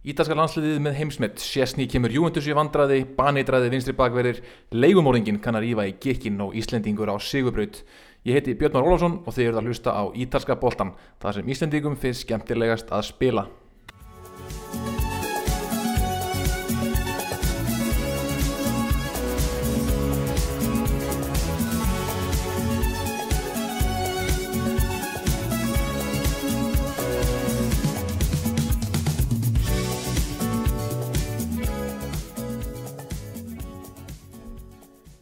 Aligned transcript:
Ítalska 0.00 0.32
landsliðið 0.32 0.78
með 0.80 0.94
heimsmet, 0.96 1.42
Sjessni 1.44 1.84
kemur 1.92 2.14
Juventus 2.14 2.46
í 2.48 2.54
vandraði, 2.56 3.02
baneitraði 3.18 3.68
vinstri 3.74 3.92
bakverðir, 3.98 4.38
leigumóringin 4.72 5.42
kann 5.44 5.58
að 5.58 5.66
rífa 5.66 5.84
í 5.90 5.92
gekkin 6.00 6.40
og 6.40 6.56
Íslendingur 6.56 7.12
á 7.12 7.20
Sigurbraut. 7.20 7.82
Ég 8.24 8.38
heiti 8.38 8.56
Björn 8.56 8.78
Már 8.78 8.88
Ólafsson 8.88 9.18
og 9.26 9.36
þið 9.36 9.50
eruð 9.50 9.60
að 9.60 9.68
hlusta 9.68 9.92
á 9.92 10.02
Ítalska 10.16 10.56
boltan, 10.56 10.94
það 11.20 11.36
sem 11.36 11.52
Íslendingum 11.52 12.00
finnst 12.00 12.24
skemmtilegast 12.24 12.88
að 12.88 13.10
spila. 13.12 13.50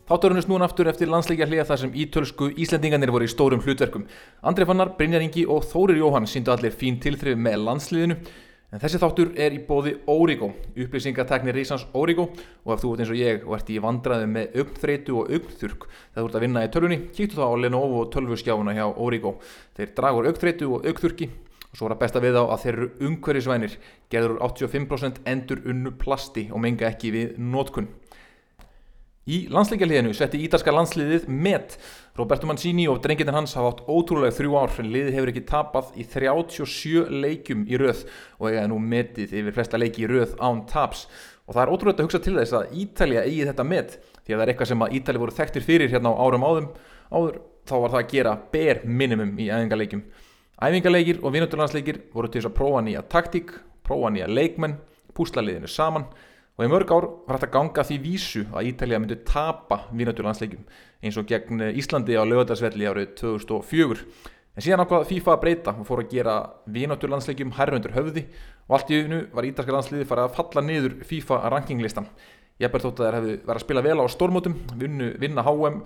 Þátturinn 0.08 0.40
er 0.40 0.44
snúin 0.46 0.64
aftur 0.64 0.88
eftir 0.88 1.10
landsleikja 1.12 1.44
hlýja 1.50 1.66
þar 1.68 1.80
sem 1.82 1.90
ítölsku 2.00 2.46
Íslendingarnir 2.64 3.10
voru 3.12 3.26
í 3.26 3.28
stórum 3.28 3.60
hlutverkum. 3.60 4.06
Andri 4.40 4.64
Fannar, 4.64 4.94
Brynjar 4.96 5.20
Ingi 5.20 5.42
og 5.44 5.66
Þórir 5.68 5.98
Jóhann 6.00 6.24
síndu 6.24 6.48
allir 6.54 6.72
fín 6.72 6.96
tilþrif 6.96 7.36
með 7.36 7.58
landsliðinu 7.66 8.16
en 8.16 8.80
þessi 8.80 9.00
þáttur 9.02 9.34
er 9.36 9.58
í 9.58 9.60
bóði 9.68 9.92
Origo, 10.08 10.48
upplýsingateknir 10.80 11.58
Rísans 11.60 11.84
Origo 11.92 12.30
og 12.32 12.72
ef 12.72 12.80
þú 12.80 12.94
ert 12.94 13.04
eins 13.04 13.12
og 13.12 13.20
ég 13.20 13.44
og 13.44 13.58
ert 13.58 13.74
í 13.74 13.76
vandraði 13.84 14.32
með 14.32 14.58
augþreitu 14.62 15.18
og 15.20 15.28
augþurk 15.36 15.86
þegar 15.92 16.22
þú 16.22 16.24
ert 16.24 16.40
að 16.40 16.46
vinna 16.46 16.64
í 16.64 16.72
tölvunni, 16.72 17.00
kíktu 17.12 17.36
þá 17.36 17.44
á 17.44 17.60
Lenovo 17.66 18.02
tölvuskjáuna 18.08 18.78
hjá 18.80 18.86
Origo. 18.88 19.36
Þeir 19.76 19.94
dragur 20.00 20.32
augþreitu 20.32 20.72
og 20.72 20.88
augþurki 20.88 21.28
og 21.68 21.76
svo 21.76 21.90
er 21.90 21.98
að 21.98 22.02
besta 22.06 22.24
við 22.24 22.40
á 22.40 22.48
að 22.48 22.64
þeir 22.64 22.74
eru 22.78 22.90
umhverjusvænir, 23.10 23.78
gerður 24.08 24.40
85% 24.48 25.24
endur 25.28 25.64
unnu 25.68 25.92
plasti 26.00 26.48
og 26.48 26.64
menga 26.64 26.88
ekki 26.88 27.12
við 27.12 27.36
nótkunn. 27.36 27.92
Í 29.28 29.42
landsleikjaliðinu 29.52 30.14
setti 30.16 30.38
ítalska 30.40 30.72
landsliðið 30.72 31.26
met. 31.28 31.74
Roberto 32.16 32.48
Mancini 32.48 32.86
og 32.88 33.02
drengirinn 33.04 33.36
hans 33.36 33.52
hafa 33.58 33.74
átt 33.74 33.82
ótrúlega 33.84 34.32
þrjú 34.38 34.54
ár 34.56 34.78
en 34.80 34.86
liðið 34.88 35.16
hefur 35.18 35.30
ekki 35.34 35.42
tapað 35.50 35.90
í 36.00 36.06
37 36.08 37.02
leikjum 37.12 37.66
í 37.68 37.76
röð 37.76 38.06
og 38.38 38.46
eiga 38.48 38.62
nú 38.72 38.78
metið 38.80 39.34
yfir 39.42 39.56
flesta 39.58 39.80
leiki 39.80 40.06
í 40.06 40.08
röð 40.08 40.32
án 40.40 40.62
taps. 40.70 41.04
Og 41.44 41.52
það 41.52 41.60
er 41.60 41.72
ótrúlega 41.74 42.00
að 42.00 42.08
hugsa 42.08 42.20
til 42.24 42.34
þess 42.38 42.56
að 42.56 42.72
Ítalja 42.80 43.24
eigi 43.26 43.44
þetta 43.50 43.66
met 43.68 43.98
því 43.98 44.32
að 44.32 44.38
það 44.38 44.44
er 44.46 44.52
eitthvað 44.54 44.70
sem 44.72 44.86
að 44.86 44.96
Ítalja 44.96 45.22
voru 45.24 45.36
þekktir 45.36 45.66
fyrir 45.66 45.92
hérna 45.92 46.14
á 46.16 46.20
árum 46.24 46.48
áðum 46.48 46.70
áður 47.12 47.38
þá 47.68 47.74
var 47.76 47.92
það 47.92 48.00
að 48.00 48.10
gera 48.14 48.34
bare 48.54 48.94
minimum 49.02 49.34
í 49.36 49.50
æfingarleikjum. 49.52 50.06
Æfingarleikir 50.56 51.20
og 51.20 51.36
vinnuturlandsleikir 51.36 52.00
voru 52.16 52.32
til 52.32 52.40
þess 52.40 52.48
að 52.48 52.56
prófa 52.56 52.80
nýja 52.86 53.04
taktík, 53.12 53.52
prófa 53.84 54.08
nýja 54.14 54.32
leikmenn, 54.32 54.78
púsla 55.12 55.44
liðinu 55.44 55.68
saman 55.68 56.08
og 56.58 56.66
í 56.66 56.70
mörg 56.72 56.90
ár 56.90 57.06
var 57.28 57.38
þetta 57.38 57.54
ganga 57.54 57.84
því 57.86 57.96
vísu 58.02 58.40
að 58.50 58.72
Ítalija 58.72 58.98
myndi 58.98 59.20
tapa 59.26 59.84
vínaturlandsleikum 59.94 60.64
eins 60.98 61.18
og 61.20 61.28
gegn 61.30 61.62
Íslandi 61.70 62.18
á 62.18 62.26
lögadagsvelli 62.26 62.88
árið 62.90 63.12
2004 63.20 64.02
en 64.58 64.64
síðan 64.66 64.82
ákvað 64.82 65.06
FIFA 65.06 65.36
að 65.36 65.42
breyta 65.44 65.74
og 65.78 65.86
fór 65.86 66.02
að 66.02 66.16
gera 66.16 66.32
vínaturlandsleikum 66.74 67.52
hærröndur 67.54 67.94
höfði 67.94 68.24
og 68.66 68.74
allt 68.74 68.90
í 68.90 68.98
unnu 69.04 69.20
var 69.36 69.46
ítalska 69.46 69.76
landsliði 69.76 70.06
farið 70.10 70.26
að 70.26 70.34
falla 70.34 70.64
niður 70.66 70.96
FIFA 71.06 71.38
rankinglistan. 71.54 72.08
Ég 72.58 72.72
ber 72.72 72.82
þótt 72.82 72.98
að 72.98 73.06
þeir 73.06 73.16
hefðu 73.16 73.34
verið 73.36 73.54
að 73.54 73.62
spila 73.62 73.84
vel 73.86 74.00
á 74.02 74.06
stórmótum 74.10 74.56
vinnu, 74.80 75.12
vinna 75.22 75.44
HM, 75.46 75.76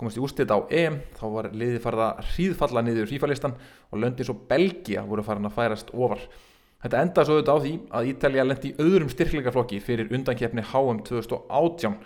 komast 0.00 0.16
í 0.16 0.22
úrstita 0.24 0.56
á 0.56 0.64
EM 0.72 0.96
þá 1.18 1.26
var 1.34 1.50
liði 1.52 1.82
farið 1.84 2.04
að 2.06 2.22
hríðfalla 2.30 2.84
niður 2.86 3.10
FIFA 3.10 3.28
listan 3.28 3.58
og 3.92 4.00
löndi 4.00 4.24
svo 4.24 4.38
Belgia 4.48 5.04
voru 5.04 5.26
farin 5.26 5.50
að 5.50 5.58
færast 5.58 5.92
ofar 5.92 6.24
Þetta 6.82 7.02
endaði 7.04 7.28
svo 7.28 7.34
auðvitað 7.36 7.54
á 7.54 7.62
því 7.62 7.72
að 7.94 8.08
Ítalija 8.10 8.44
lendi 8.46 8.70
í 8.72 8.76
öðrum 8.82 9.10
styrkleikaflokki 9.12 9.78
fyrir 9.86 10.08
undankjefni 10.16 10.64
HM 10.66 11.02
2018 11.06 11.98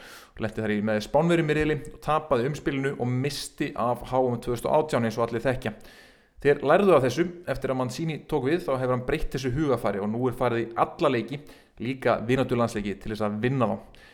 lendi 0.44 0.64
þar 0.64 0.74
í 0.74 0.80
með 0.84 0.98
spánverjum 1.06 1.52
í 1.52 1.56
riðli 1.56 1.77
og 1.94 2.00
tapaði 2.05 2.50
umspilinu 2.50 2.92
og 3.00 3.08
misti 3.08 3.70
af 3.72 4.03
HM 4.10 4.36
2018 4.44 5.09
eins 5.09 5.16
og 5.16 5.25
allir 5.25 5.44
þekkja. 5.47 5.72
Þeir 6.44 6.60
lærðu 6.69 6.92
af 6.92 7.06
þessu, 7.06 7.25
eftir 7.48 7.72
að 7.72 7.78
mann 7.81 7.92
síni 7.94 8.19
tók 8.28 8.44
við 8.50 8.66
þá 8.66 8.75
hefur 8.76 8.92
hann 8.92 9.06
breytt 9.06 9.32
þessu 9.32 9.54
hugafari 9.54 10.03
og 10.04 10.10
nú 10.12 10.26
er 10.28 10.36
farið 10.36 10.66
í 10.66 10.69
alla 10.84 11.12
leiki, 11.15 11.41
líka 11.81 12.19
vinatúrlandsleiki 12.28 12.98
til 13.00 13.15
þess 13.15 13.25
að 13.25 13.38
vinna 13.47 13.70
þá. 13.70 14.04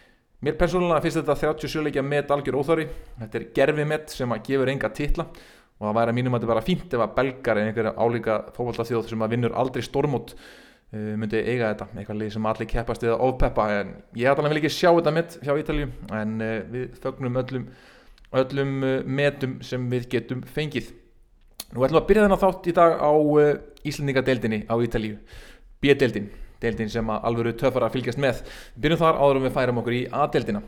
Mér 0.43 0.57
persónulega 0.59 1.03
finnst 1.03 1.19
þetta 1.21 1.37
37 1.39 1.83
leikja 1.89 2.07
met 2.07 2.31
algjör 2.35 2.61
óþári, 2.63 2.87
þetta 3.19 3.39
er 3.39 3.49
gerfi 3.59 3.85
met 3.87 4.15
sem 4.15 4.33
að 4.35 4.47
gefur 4.47 4.71
enga 4.71 4.91
titla 4.95 5.27
og 5.83 5.89
það 5.89 5.97
væri 5.97 6.13
að 6.13 6.17
mínum 6.19 6.37
að 6.37 6.43
þetta 6.43 6.53
vera 6.53 6.63
fínt 6.63 6.93
ef 6.95 7.01
að 7.03 7.15
belgar 7.17 7.59
en 7.59 7.69
einhverja 7.69 7.93
álíka 7.99 8.35
fókváltaþjóð 8.55 9.09
sem 9.11 9.25
að 9.27 9.33
vinnur 9.35 9.57
aldrei 9.59 9.83
stormót 9.83 10.35
uh, 10.37 11.15
myndi 11.19 11.41
eiga 11.43 11.73
þetta, 11.73 11.89
eitthvað 11.97 12.21
lið 12.21 12.31
sem 12.37 12.47
allir 12.53 12.69
keppast 12.71 13.07
eða 13.09 13.17
ofpeppa, 13.27 13.67
en 13.81 13.91
ég 14.21 14.31
ætla 14.31 14.53
vil 14.53 14.61
ekki 14.61 14.71
sjá 14.71 14.93
þetta 14.93 15.15
mitt 15.17 15.35
hjá 15.43 15.53
Ítalju, 15.59 15.89
en 16.21 16.37
uh, 16.39 16.53
við 16.71 17.01
fögnum 17.03 17.41
öllum, 17.43 17.67
öllum 18.45 18.77
uh, 18.87 18.95
metum 19.19 19.59
sem 19.67 19.91
við 19.91 20.07
getum 20.15 20.47
fengið. 20.55 20.95
Nú 21.73 21.83
ætlum 21.83 21.99
við 21.99 22.03
að 22.05 22.09
byrja 22.13 22.29
þennan 22.29 22.43
þátt 22.45 22.71
í 22.71 22.77
dag 22.79 22.97
á 23.03 23.13
Íslandingadeildinni 23.91 24.65
á 24.71 24.75
Ítalju 24.87 25.19
B-deildin, 25.83 26.31
deildin 26.63 26.95
sem 26.95 27.11
alvöru 27.11 27.57
töfara 27.59 27.91
fylgjast 27.91 28.23
með, 28.23 28.45
byrjum 28.79 29.03
þar 29.03 29.19
áður 29.19 29.41
um 29.41 29.47
við 29.49 29.57
færum 29.57 29.83
okkur 29.83 29.99
í 29.99 30.03
A-deildina 30.15 30.63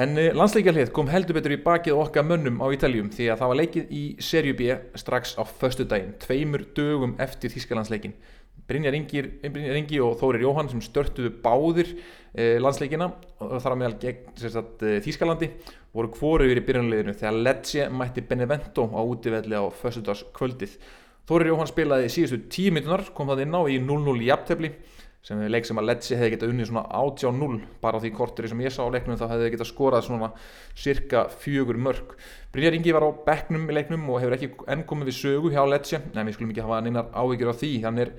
En 0.00 0.16
eh, 0.16 0.30
landsleikjarlið 0.36 0.92
kom 0.96 1.10
heldur 1.10 1.36
betur 1.36 1.52
í 1.52 1.60
bakið 1.60 1.98
okkar 1.98 2.24
mönnum 2.24 2.60
á 2.62 2.66
Ítaljum 2.72 3.10
því 3.12 3.26
að 3.32 3.40
það 3.40 3.50
var 3.50 3.58
leikið 3.58 3.90
í 3.92 4.02
Serju 4.22 4.54
B 4.56 4.76
strax 4.96 5.34
á 5.36 5.42
förstu 5.44 5.84
daginn, 5.88 6.14
tveimur 6.22 6.64
dögum 6.76 7.16
eftir 7.20 7.52
Þískalandsleikin. 7.52 8.14
Brynjar 8.70 8.94
Ingi 8.94 9.98
og 10.04 10.14
Þórir 10.20 10.44
Jóhann 10.44 10.70
sem 10.70 10.80
störtuðu 10.84 11.32
báðir 11.42 11.90
eh, 12.32 12.56
landsleikina 12.62 13.10
þar 13.40 13.74
á 13.74 13.80
meðal 13.80 13.98
gegn 14.04 14.30
sagt, 14.38 14.84
eh, 14.86 15.00
Þískalandi 15.04 15.50
voru 15.96 16.12
kvoru 16.14 16.46
yfir 16.46 16.62
í 16.62 16.64
byrjunleginu 16.70 17.16
þegar 17.18 17.42
Lecce 17.48 17.88
mætti 17.90 18.24
Benevento 18.30 18.86
á 18.94 19.00
útivelli 19.02 19.58
á 19.58 19.66
förstu 19.74 20.04
dags 20.06 20.22
kvöldið. 20.36 20.78
Þórir 21.28 21.52
Jóhann 21.52 21.68
spilaði 21.68 22.08
síðustu 22.14 22.40
tíu 22.48 22.72
mítunar, 22.72 23.04
kom 23.12 23.28
það 23.28 23.44
inn 23.44 23.58
á 23.58 23.62
í 23.66 23.76
0-0 23.82 24.16
í 24.22 24.32
aptefli 24.32 24.72
sem 25.26 25.40
er 25.44 25.52
leik 25.52 25.66
sem 25.68 25.76
að 25.76 25.86
Lecce 25.90 26.16
hefði 26.16 26.32
getað 26.34 26.52
unnið 26.54 26.68
svona 26.70 26.82
80-0 26.96 27.56
bara 27.82 28.00
á 28.00 28.02
því 28.02 28.10
korteri 28.16 28.48
sem 28.48 28.60
ég 28.64 28.72
sá 28.72 28.80
á 28.88 28.92
leiknum 28.92 29.18
þá 29.20 29.26
hefði 29.28 29.46
þið 29.46 29.54
getað 29.54 29.68
skorað 29.68 30.06
svona 30.06 30.30
cirka 30.72 31.24
fjögur 31.42 31.76
mörg. 31.76 32.14
Brynjar 32.54 32.78
Ingi 32.78 32.94
var 32.96 33.04
á 33.04 33.10
bekknum 33.26 33.68
í 33.68 33.76
leiknum 33.76 34.08
og 34.08 34.22
hefur 34.22 34.36
ekki 34.38 34.50
enn 34.72 34.86
komið 34.88 35.12
við 35.12 35.18
sögu 35.18 35.52
hjá 35.52 35.60
Lecce, 35.68 36.00
en 36.00 36.24
við 36.24 36.38
skulum 36.38 36.54
ekki 36.54 36.64
hafa 36.64 36.80
neinar 36.86 37.12
áhyggjur 37.12 37.52
á 37.52 37.60
því, 37.60 37.72
hann 37.84 38.00
er 38.00 38.14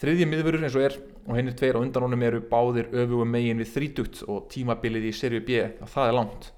þriðji 0.00 0.28
miðvörur 0.32 0.64
eins 0.64 0.78
og 0.78 0.88
er 0.88 0.98
og 1.28 1.36
henni 1.36 1.52
tveir 1.52 1.76
á 1.76 1.84
undan 1.84 2.08
honum 2.08 2.24
eru 2.24 2.40
báðir 2.48 2.88
öfugum 2.96 3.28
megin 3.28 3.60
við 3.60 3.74
þrítugt 3.74 4.22
og 4.24 4.46
tímabilið 4.48 5.10
í 5.10 5.16
serju 5.20 5.44
B, 5.44 5.64
það 5.84 6.06
er 6.06 6.16
langt. 6.16 6.52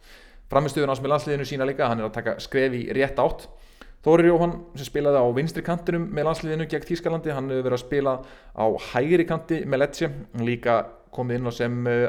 Framistöðun 0.51 0.93
á 0.93 0.99
sem 0.99 1.07
er 1.09 1.13
landsliðinu 1.17 1.49
sína 1.49 1.67
líka, 1.67 1.89
hann 1.91 2.03
er 2.03 2.07
að 2.07 2.15
taka 2.21 2.39
skref 2.43 2.79
í 2.79 2.85
rétt 2.95 3.19
átt 3.23 3.49
Þórir 4.01 4.31
Jóhann 4.31 4.55
sem 4.81 4.87
spilaði 4.89 5.21
á 5.21 5.29
vinstri 5.37 5.63
kantinum 5.65 6.07
með 6.09 6.31
landsliðinu 6.31 6.67
gegn 6.73 6.87
Þýskalandi, 6.89 7.33
hann 7.37 7.51
hefur 7.53 7.67
verið 7.67 7.77
að 7.77 7.83
spila 7.83 8.15
á 8.57 8.67
hægri 8.93 9.27
kanti 9.29 9.59
með 9.69 9.83
Lecce, 9.83 10.09
líka 10.41 10.77
komið 11.13 11.37
inn 11.37 11.51
á 11.51 11.53
sem 11.53 11.75
uh, 11.91 12.07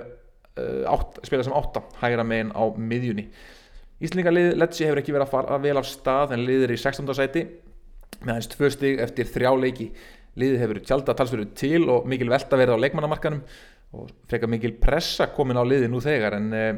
átt, 0.88 1.20
spila 1.28 1.44
sem 1.44 1.56
átta, 1.58 1.82
hægra 2.00 2.24
megin 2.28 2.54
á 2.56 2.64
miðjunni. 2.80 3.26
Íslingarlið 4.08 4.56
Lecce 4.62 4.88
hefur 4.88 5.02
ekki 5.02 5.18
verið 5.18 5.28
að 5.28 5.34
fara 5.34 5.60
vel 5.66 5.76
af 5.82 5.90
stað 5.90 6.38
en 6.38 6.46
liðir 6.48 6.72
í 6.78 6.80
16. 6.80 7.12
sæti 7.18 7.44
með 8.22 8.34
hans 8.38 8.50
tvö 8.54 8.72
stig 8.72 9.04
eftir 9.04 9.28
þrjá 9.28 9.52
leiki. 9.60 9.90
Liðið 10.40 10.64
hefur 10.64 10.82
tjálta 10.88 11.18
talsverðu 11.20 11.52
til 11.60 11.84
og 11.92 12.08
mikil 12.08 12.32
velta 12.32 12.56
verið 12.56 12.80
á 12.80 12.84
leikmannamarkanum 12.86 13.44
og 14.00 14.16
frekar 14.32 14.48
mikil 14.48 14.78
pressa 14.80 15.28
komin 15.36 15.60
á 15.60 15.68
liði 15.68 15.92
nú 15.92 16.00
þegar 16.00 16.40
en 16.40 16.52
uh, 16.56 16.72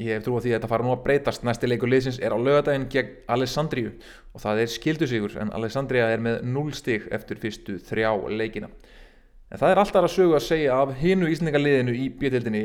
Ég 0.00 0.16
hef 0.16 0.24
trú 0.24 0.38
á 0.38 0.40
því 0.40 0.54
að 0.54 0.56
þetta 0.56 0.70
fara 0.70 0.86
nú 0.86 0.92
að 0.94 1.02
breytast. 1.04 1.42
Næsti 1.44 1.68
leikur 1.68 1.90
liðsins 1.92 2.18
er 2.24 2.32
á 2.32 2.38
lögadaginn 2.40 2.86
gegn 2.88 3.10
Alessandríu 3.34 3.90
og 4.32 4.40
það 4.40 4.62
er 4.62 4.72
skildusíkur 4.72 5.36
en 5.42 5.52
Alessandria 5.58 6.06
er 6.08 6.22
með 6.24 6.40
0 6.48 6.72
stig 6.78 7.04
eftir 7.12 7.40
fyrstu 7.42 7.76
þrjá 7.84 8.14
leikina. 8.32 8.70
En 9.50 9.60
það 9.60 9.74
er 9.74 9.82
alltaf 9.82 10.06
að 10.06 10.14
sögu 10.14 10.36
að 10.38 10.46
segja 10.46 10.78
af 10.80 10.94
hinnu 11.02 11.28
íslendingaliðinu 11.28 11.96
í 12.00 12.08
bjötildinni 12.16 12.64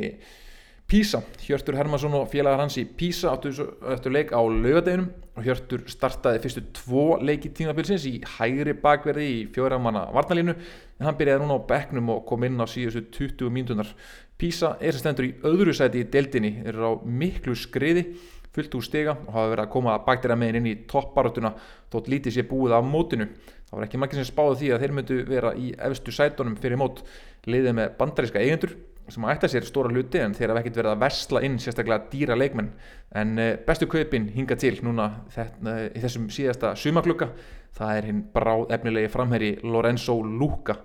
Písa. 0.86 1.24
Hjörtur 1.42 1.74
Hermansson 1.80 2.14
og 2.14 2.28
félagar 2.30 2.62
hans 2.62 2.76
í 2.78 2.84
Písa 2.86 3.32
áttu, 3.34 3.50
áttu 3.90 4.12
leik 4.14 4.30
á 4.30 4.38
lögadaginum 4.46 5.08
og 5.34 5.48
Hjörtur 5.48 5.82
startaði 5.90 6.44
fyrstu 6.44 6.62
tvo 6.78 7.06
leiki 7.26 7.50
tímabilsins 7.58 8.06
í 8.06 8.20
hægri 8.36 8.76
bakverði 8.84 9.26
í 9.26 9.40
fjóramanna 9.56 10.04
varnalínu 10.14 10.54
en 10.54 11.08
hann 11.08 11.18
byrjaði 11.18 11.42
núna 11.42 11.58
á 11.58 11.68
bekknum 11.72 12.14
og 12.14 12.22
kom 12.30 12.46
inn 12.46 12.62
á 12.62 12.70
síðustu 12.70 13.02
20 13.18 13.50
mínutunar. 13.58 13.90
Písa 14.38 14.76
er 14.78 14.94
sem 14.94 15.02
stendur 15.02 15.26
í 15.26 15.34
öðru 15.50 15.74
sæti 15.74 16.06
í 16.06 16.10
deildinni, 16.14 16.60
er 16.70 16.78
á 16.78 16.94
miklu 17.02 17.58
skriði 17.58 18.12
fullt 18.54 18.78
úr 18.78 18.86
stiga 18.86 19.18
og 19.18 19.34
hafa 19.34 19.52
verið 19.56 19.66
að 19.66 19.74
koma 19.74 20.00
bakterja 20.06 20.38
meginn 20.38 20.62
inn 20.62 20.70
í 20.70 20.80
toppbaróttuna 20.86 21.56
þótt 21.90 22.14
lítið 22.14 22.38
sé 22.38 22.46
búið 22.46 22.78
af 22.78 22.86
mótinu. 22.86 23.32
Það 23.66 23.80
var 23.80 23.88
ekki 23.90 24.06
margir 24.06 24.22
sem 24.22 24.30
spáði 24.30 24.60
því 24.62 24.76
að 24.76 24.84
þeir 24.84 25.00
myndu 25.00 25.24
vera 25.34 25.58
í 25.58 25.74
efstu 25.90 26.14
sætunum 26.14 26.60
fyrir 26.62 26.78
mót 26.78 27.02
liðið 27.50 27.82
með 27.82 27.96
bandaríska 27.98 28.44
eigendur 28.44 28.78
sem 29.14 29.26
ætta 29.30 29.50
sér 29.52 29.68
stóra 29.68 29.92
hluti 29.94 30.22
en 30.22 30.34
þeir 30.34 30.54
hafa 30.54 30.64
ekkert 30.64 30.80
verið 30.82 30.92
að 30.94 31.02
versla 31.04 31.42
inn 31.46 31.60
sérstaklega 31.62 32.10
dýra 32.12 32.38
leikmenn. 32.38 32.72
En 33.16 33.36
uh, 33.38 33.52
bestu 33.68 33.90
kaupin 33.92 34.30
hinga 34.36 34.58
til 34.60 34.80
núna 34.86 35.10
þetta, 35.36 35.76
í 35.94 36.02
þessum 36.04 36.30
síðasta 36.34 36.74
sumaklukka 36.80 37.30
það 37.76 38.00
er 38.00 38.10
hinn 38.10 38.24
bráð 38.34 38.72
efnilegi 38.78 39.12
framherri 39.12 39.52
Lorenzo 39.64 40.18
Luca 40.24 40.80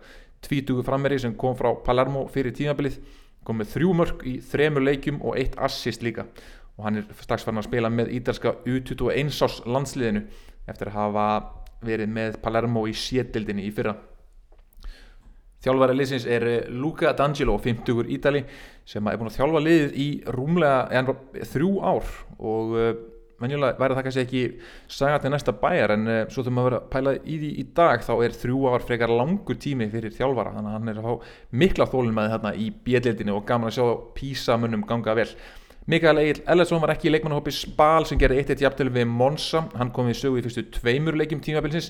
tvítugu 0.44 0.84
frammeri 0.84 1.18
sem 1.20 1.34
kom 1.36 1.56
frá 1.56 1.72
Palermo 1.84 2.26
fyrir 2.32 2.54
tímabilið 2.56 2.98
kom 3.44 3.60
með 3.60 3.74
þrjú 3.74 3.92
mörg 3.96 4.24
í 4.28 4.36
þremur 4.44 4.84
leikjum 4.84 5.20
og 5.24 5.38
eitt 5.40 5.56
assist 5.60 6.04
líka. 6.04 6.26
Og 6.76 6.86
hann 6.86 7.00
er 7.00 7.08
strax 7.20 7.44
farin 7.44 7.60
að 7.60 7.68
spila 7.68 7.90
með 7.92 8.12
ídalska 8.16 8.54
U21 8.68 9.32
ás 9.44 9.60
landsliðinu 9.66 10.24
eftir 10.68 10.90
að 10.90 10.96
hafa 10.96 11.26
verið 11.84 12.12
með 12.12 12.38
Palermo 12.44 12.84
í 12.88 12.94
sétildinni 12.96 13.66
í 13.68 13.72
fyrra 13.74 13.96
Þjálfæri 15.60 15.96
liðsins 15.98 16.24
er 16.24 16.46
Luca 16.72 17.12
D'Angelo, 17.16 17.58
50-ur 17.60 18.08
Ítali 18.08 18.44
sem 18.88 19.06
er 19.06 19.18
búin 19.20 19.28
að 19.28 19.36
þjálfa 19.36 19.60
liðið 19.66 19.96
í 20.00 20.10
rúmlega 20.32 20.84
en, 20.96 21.10
þrjú 21.52 21.72
ár 21.84 22.12
og 22.38 22.72
uh, 22.78 22.92
venjulega 23.40 23.76
væri 23.80 23.96
það 23.96 24.06
kannski 24.06 24.22
ekki 24.24 24.42
saga 24.92 25.20
til 25.20 25.32
næsta 25.34 25.54
bæjar 25.60 25.94
en 25.96 26.08
uh, 26.08 26.22
svo 26.32 26.44
þurfum 26.44 26.60
við 26.60 26.64
að 26.64 26.68
vera 26.70 26.80
pælað 26.94 27.20
í 27.20 27.38
því 27.42 27.52
í 27.60 27.66
dag 27.76 28.04
þá 28.06 28.12
er 28.16 28.36
þrjú 28.40 28.62
ár 28.72 28.86
frekar 28.88 29.12
langur 29.12 29.60
tími 29.60 29.90
fyrir 29.92 30.16
þjálfara 30.16 30.54
þannig 30.56 30.72
að 30.72 30.78
hann 30.78 30.92
er 30.92 31.00
að 31.02 31.08
fá 31.08 31.36
mikla 31.62 31.88
þólun 31.92 32.16
með 32.16 32.34
þarna 32.34 32.54
í 32.56 32.70
bjöldildinu 32.88 33.36
og 33.36 33.46
gaman 33.48 33.70
að 33.70 33.76
sjá 33.78 33.86
písamunum 34.16 34.86
ganga 34.88 35.16
vel 35.20 35.28
Mikael 35.90 36.20
Egil 36.20 36.42
Ellersson 36.46 36.78
var 36.78 36.92
ekki 36.92 37.08
í 37.08 37.10
leikmannahópi 37.10 37.50
Spal 37.54 38.04
sem 38.06 38.18
gerði 38.20 38.44
1-1 38.44 38.60
jafntölu 38.62 38.92
við 38.94 39.08
Monsa 39.10 39.64
hann 39.74 39.88
kom 39.94 40.06
við 40.06 40.20
sögu 40.20 40.38
í 40.38 40.44
fyrstu 40.44 40.62
tveimur 40.76 41.16
leikjum 41.18 41.40
tímabilsins 41.42 41.88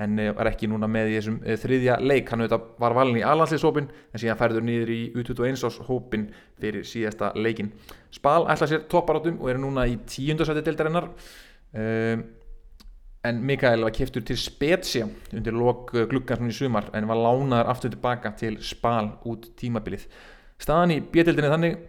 en 0.00 0.14
eh, 0.22 0.30
var 0.32 0.48
ekki 0.48 0.70
núna 0.72 0.88
með 0.88 1.10
í 1.10 1.18
þessum 1.18 1.36
eh, 1.44 1.58
þriðja 1.60 1.98
leik, 2.00 2.32
hann 2.32 2.46
var 2.48 2.96
valin 2.96 3.18
í 3.20 3.24
alhansleishópin 3.28 3.90
en 3.90 4.22
síðan 4.22 4.40
færður 4.40 4.64
nýður 4.68 4.94
í 4.94 5.00
U21 5.18 5.60
ás 5.68 5.78
hópin 5.84 6.30
fyrir 6.62 6.88
síðasta 6.88 7.34
leikin 7.36 7.74
Spal 8.14 8.46
ætla 8.46 8.70
sér 8.70 8.86
topparátum 8.88 9.42
og 9.42 9.52
er 9.52 9.60
núna 9.60 9.84
í 9.90 9.98
tíundarsæti 10.08 10.64
deildarinnar 10.70 11.10
um, 11.12 12.26
en 13.28 13.46
Mikael 13.52 13.84
var 13.84 13.92
keftur 14.00 14.24
til 14.24 14.40
Spezia 14.40 15.10
undir 15.28 15.52
lok 15.52 15.92
gluggansmunni 15.92 16.56
sumar 16.56 16.88
en 16.96 17.10
var 17.10 17.20
lánaður 17.20 17.74
aftur 17.76 17.92
tilbaka 17.92 18.32
til 18.38 18.62
Spal 18.64 19.12
út 19.28 19.52
tímabilið. 19.60 20.08
Staðan 20.62 20.96
í 20.96 21.02
bjöldildinni 21.12 21.52
þannig 21.52 21.80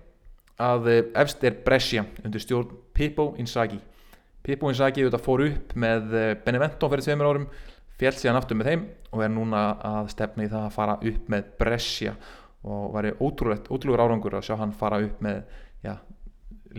að 0.61 0.89
eh, 0.91 1.03
efst 1.23 1.43
er 1.43 1.57
Brescia 1.65 2.05
undir 2.23 2.43
stjórn 2.43 2.73
Pippo 2.93 3.33
Inzaghi. 3.41 3.79
Pippo 4.43 4.69
Inzaghi 4.69 5.05
þetta 5.05 5.21
fór 5.21 5.45
upp 5.47 5.75
með 5.79 6.15
eh, 6.17 6.33
Benevento 6.45 6.89
fyrir 6.91 7.05
tveimur 7.05 7.29
árum 7.31 7.47
fjell 7.99 8.15
síðan 8.17 8.39
aftur 8.39 8.59
með 8.59 8.69
þeim 8.71 8.85
og 9.13 9.23
er 9.23 9.31
núna 9.33 9.63
að 9.85 10.11
stefna 10.13 10.45
í 10.45 10.51
það 10.51 10.67
að 10.67 10.75
fara 10.75 10.97
upp 11.11 11.31
með 11.31 11.53
Brescia. 11.59 12.15
Og 12.63 12.93
væri 12.93 13.15
ótrúlegur 13.19 14.03
árangur 14.03 14.37
að 14.37 14.45
sjá 14.47 14.55
hann 14.59 14.75
fara 14.77 15.01
upp 15.03 15.23
með 15.23 15.41
já, 15.83 15.97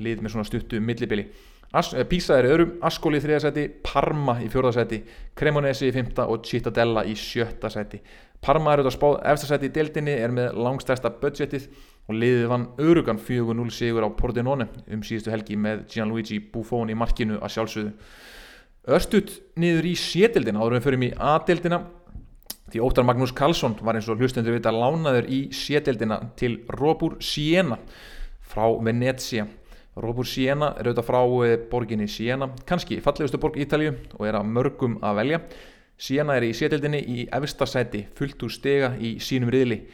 lið 0.01 0.23
með 0.25 0.35
svona 0.35 0.49
stuttu 0.49 0.81
millibili. 0.81 1.29
Eh, 1.75 2.05
Pisa 2.07 2.39
er 2.39 2.47
í 2.47 2.53
öðrum, 2.55 2.77
Ascoli 2.87 3.19
í 3.19 3.25
þriðarsæti 3.25 3.67
Parma 3.83 4.37
í 4.45 4.47
fjórðarsæti 4.53 5.01
Cremonesi 5.35 5.89
í 5.91 5.95
fymta 5.95 6.29
og 6.31 6.45
Cittadella 6.47 7.03
í 7.09 7.17
sjötta 7.19 7.71
sæti 7.73 7.99
Parma 8.43 8.73
er 8.73 8.83
auðvitað 8.83 8.97
spáð 8.99 9.19
efstasæti 9.33 9.69
í 9.71 9.75
deildinni 9.75 10.15
er 10.21 10.33
með 10.35 10.59
langstæsta 10.65 11.13
budgetið 11.21 11.69
og 12.09 12.19
liðið 12.21 12.47
vann 12.51 12.67
örugan 12.83 13.21
4-0 13.23 13.71
sigur 13.73 14.05
á 14.05 14.11
Pordenone 14.17 14.67
um 14.93 15.05
síðustu 15.07 15.33
helgi 15.33 15.57
með 15.57 15.87
Gianluigi 15.95 16.41
Buffon 16.53 16.93
í 16.93 16.97
markinu 16.99 17.39
að 17.41 17.55
sjálfsögðu. 17.57 17.95
Örstut 18.95 19.39
niður 19.57 19.89
í 19.89 19.95
sétildina 19.97 20.61
áður 20.61 20.77
við 20.77 20.87
förum 20.89 21.07
í 21.07 21.13
A-dildina 21.17 21.81
því 22.69 22.83
Óttar 22.85 23.07
Magnús 23.09 23.33
Karlsson 23.37 23.79
var 23.81 23.97
eins 23.97 24.11
og 24.13 24.21
hlustendur 24.21 24.57
vita 24.57 24.73
lánaður 24.75 25.29
í 25.33 25.41
sétildina 25.55 26.19
til 26.37 26.59
Robur 26.75 27.17
Siena 27.25 27.79
frá 28.45 28.67
Venezia. 28.85 29.47
Robur 29.97 30.27
Siena 30.27 30.73
er 30.75 30.91
auðvitað 30.91 31.07
frá 31.07 31.21
eh, 31.47 31.57
borginni 31.71 32.09
Siena, 32.11 32.51
kannski 32.67 32.99
fallegustu 33.05 33.39
borg 33.41 33.57
í 33.57 33.65
Ítalju 33.65 33.95
og 34.19 34.27
er 34.27 34.41
að 34.41 34.51
mörgum 34.51 34.99
að 35.07 35.21
velja. 35.21 35.41
Siena 35.99 36.37
er 36.37 36.49
í 36.49 36.55
sétildinni 36.57 37.01
í 37.01 37.29
efstasæti 37.33 38.07
fullt 38.19 38.43
úr 38.43 38.53
stega 38.53 38.95
í 38.99 39.17
sínum 39.23 39.53
riðli. 39.55 39.85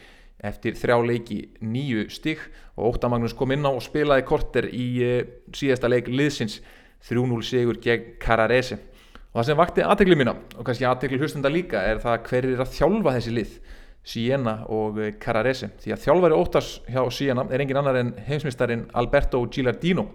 Eftir 0.41 0.73
þrjá 0.73 0.97
leiki 1.05 1.39
nýju 1.61 2.07
stygg 2.09 2.41
og 2.75 2.95
Óttar 2.95 3.11
Magnús 3.13 3.35
kom 3.37 3.51
inn 3.53 3.67
á 3.67 3.69
og 3.69 3.83
spilaði 3.85 4.25
korter 4.25 4.67
í 4.73 4.87
uh, 5.05 5.19
síðasta 5.53 5.91
leik 5.91 6.09
liðsins. 6.09 6.61
3-0 7.07 7.41
sigur 7.45 7.79
gegn 7.81 8.15
Cararese 8.21 8.77
og 9.31 9.39
það 9.39 9.47
sem 9.47 9.59
vakti 9.59 9.83
aðtegli 9.85 10.17
mína 10.19 10.35
og 10.57 10.65
kannski 10.67 10.87
aðtegli 10.87 11.21
hlustunda 11.21 11.51
líka 11.51 11.81
er 11.87 12.01
það 12.03 12.25
hver 12.27 12.47
er 12.49 12.63
að 12.63 12.73
þjálfa 12.75 13.15
þessi 13.17 13.35
lið 13.37 13.55
Siena 14.11 14.55
og 14.73 14.99
eh, 15.01 15.13
Cararese 15.21 15.71
því 15.81 15.95
að 15.95 16.03
þjálfari 16.05 16.37
Óttars 16.37 16.71
hjá 16.89 17.01
Siena 17.13 17.45
er 17.49 17.63
engin 17.63 17.79
annar 17.81 17.99
en 18.01 18.13
heimsmyndstarin 18.27 18.87
Alberto 18.97 19.41
Gilardino 19.53 20.09